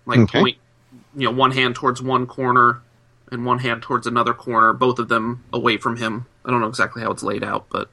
[0.06, 0.40] Like Okay.
[0.40, 0.58] point
[1.16, 2.82] you know one hand towards one corner
[3.32, 6.26] and one hand towards another corner, both of them away from him.
[6.46, 7.90] I don't know exactly how it's laid out, but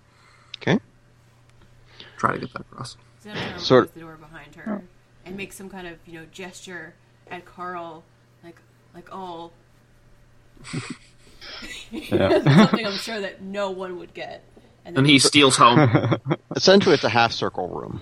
[0.58, 0.78] Okay.
[2.18, 2.96] try to get that across.
[3.24, 4.82] Xanatari will Sort- close the door behind her
[5.24, 6.94] and make some kind of, you know, gesture
[7.30, 8.02] at Carl,
[8.42, 8.56] like,
[8.94, 9.52] like, oh.
[11.90, 14.42] Something I'm sure that no one would get.
[14.84, 16.16] And, then And he steals home.
[16.56, 18.00] Essentially, it's a half circle room.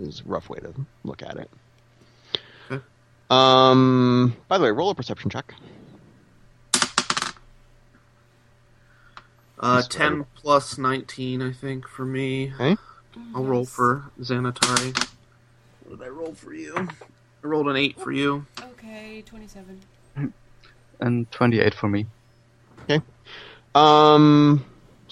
[0.00, 0.74] Is a rough way to
[1.04, 1.50] look at it.
[2.70, 2.82] Okay.
[3.30, 4.36] Um.
[4.48, 5.54] By the way, roll a perception check.
[9.60, 12.52] Uh, That's 10 plus 19, I think, for me.
[12.54, 12.76] Okay.
[13.34, 15.08] I'll roll for Xanatari.
[15.84, 16.74] What did I roll for you?
[16.76, 18.44] I rolled an 8 for you.
[18.60, 19.80] Okay, 27.
[21.00, 22.06] and 28 for me.
[22.82, 23.00] Okay.
[23.74, 24.64] Um.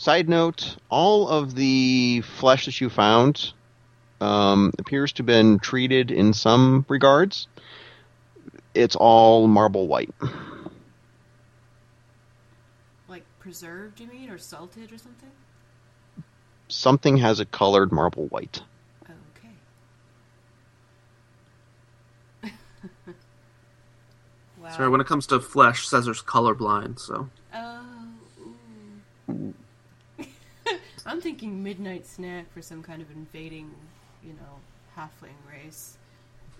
[0.02, 3.52] Side note: all of the flesh that you found
[4.20, 7.46] um, appears to have been treated in some regards.
[8.74, 10.12] It's all marble white.
[13.08, 15.30] Like preserved, you mean, or salted or something?
[16.68, 18.62] Something has a colored marble white.
[22.42, 22.52] Okay.
[24.60, 24.70] wow.
[24.76, 27.28] Sorry, when it comes to flesh, Caesar's colorblind, so.
[27.54, 27.84] Oh.
[29.30, 29.54] ooh.
[31.06, 33.70] I'm thinking midnight snack for some kind of invading,
[34.22, 34.60] you know,
[34.96, 35.98] halfling race.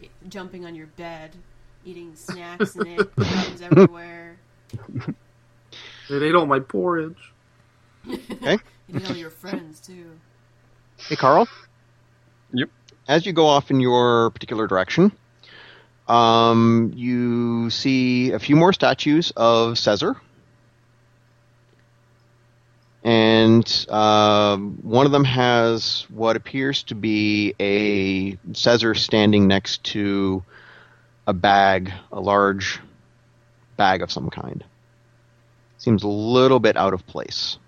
[0.02, 1.36] I- Jumping on your bed,
[1.84, 4.36] eating snacks and it, crumbs everywhere.
[6.10, 7.16] They ate all my porridge.
[8.08, 8.58] Okay.
[8.88, 10.10] Eating all your friends too.
[10.98, 11.46] Hey, Carl.
[12.52, 12.68] Yep.
[13.06, 15.12] As you go off in your particular direction,
[16.08, 20.16] um, you see a few more statues of Caesar.
[23.04, 30.44] And um, one of them has what appears to be a Caesar standing next to
[31.26, 32.80] a bag, a large
[33.76, 34.64] bag of some kind.
[35.78, 37.58] Seems a little bit out of place.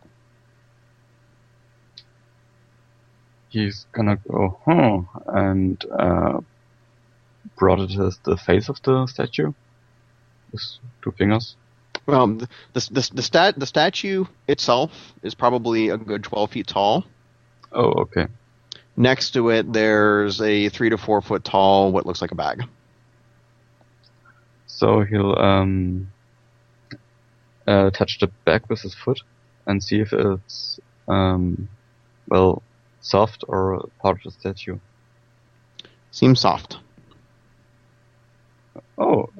[3.48, 6.40] He's gonna go, huh, and uh,
[7.56, 9.52] brought it the face of the statue.
[10.52, 10.62] With
[11.02, 11.56] two fingers.
[12.06, 16.66] Well, the the the, the, stat, the statue itself is probably a good twelve feet
[16.66, 17.04] tall.
[17.72, 18.26] Oh, okay.
[18.96, 22.62] Next to it, there's a three to four foot tall, what looks like a bag.
[24.66, 26.12] So he'll um,
[27.66, 29.20] uh, touch the back with his foot
[29.66, 30.78] and see if it's
[31.08, 31.68] um,
[32.28, 32.62] well
[33.00, 34.78] soft or part of the statue.
[36.10, 36.78] Seems soft.
[38.96, 39.30] Oh,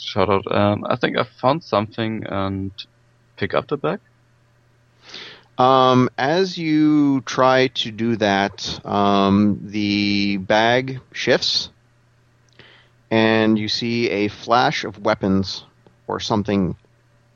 [0.00, 0.50] shout out!
[0.50, 2.72] Um, I think I found something and
[3.36, 4.00] pick up the bag.
[5.58, 11.70] Um, as you try to do that, um, the bag shifts,
[13.10, 15.64] and you see a flash of weapons
[16.06, 16.76] or something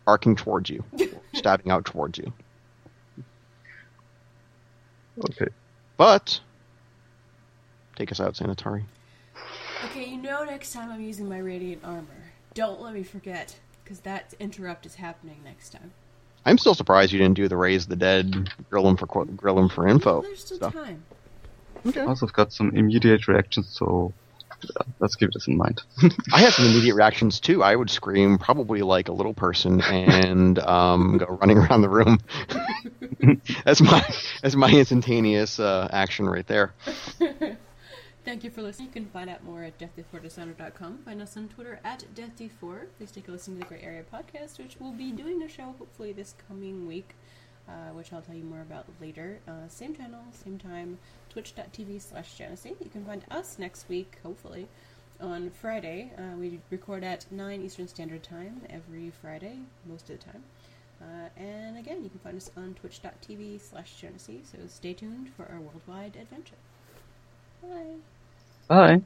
[0.06, 0.84] arcing towards you,
[1.34, 2.32] stabbing out towards you.
[5.24, 5.48] Okay.
[5.96, 6.40] But
[7.96, 8.84] take us out, Xanatari.
[9.86, 12.21] Okay, you know next time I'm using my radiant armor.
[12.54, 15.92] Don't let me forget, because that interrupt is happening next time.
[16.44, 19.58] I'm still surprised you didn't do the raise the dead, grill him for qu- grill
[19.58, 20.12] him for info.
[20.12, 20.72] Well, there's still stuff.
[20.72, 21.04] time.
[21.86, 22.00] Okay.
[22.00, 24.12] Also, I've got some immediate reactions, so
[24.62, 25.82] yeah, let's keep this in mind.
[26.32, 27.62] I have some immediate reactions too.
[27.62, 32.18] I would scream probably like a little person and um, go running around the room.
[33.64, 34.04] that's my
[34.42, 36.74] that's my instantaneous uh, action right there.
[38.24, 38.86] Thank you for listening.
[38.88, 40.98] You can find out more at deathbefore.com.
[40.98, 42.86] Find us on Twitter at deathd4.
[42.96, 45.74] Please take a listen to the Great Area podcast, which will be doing a show
[45.76, 47.16] hopefully this coming week,
[47.68, 49.40] uh, which I'll tell you more about later.
[49.48, 50.98] Uh, same channel, same time,
[51.30, 52.76] twitch.tv slash Genesee.
[52.80, 54.68] You can find us next week, hopefully,
[55.20, 56.12] on Friday.
[56.16, 60.44] Uh, we record at 9 Eastern Standard Time every Friday, most of the time.
[61.00, 65.46] Uh, and again, you can find us on twitch.tv slash Genesee, so stay tuned for
[65.46, 66.54] our worldwide adventure.
[67.62, 68.02] Bye.
[68.68, 69.02] Bye.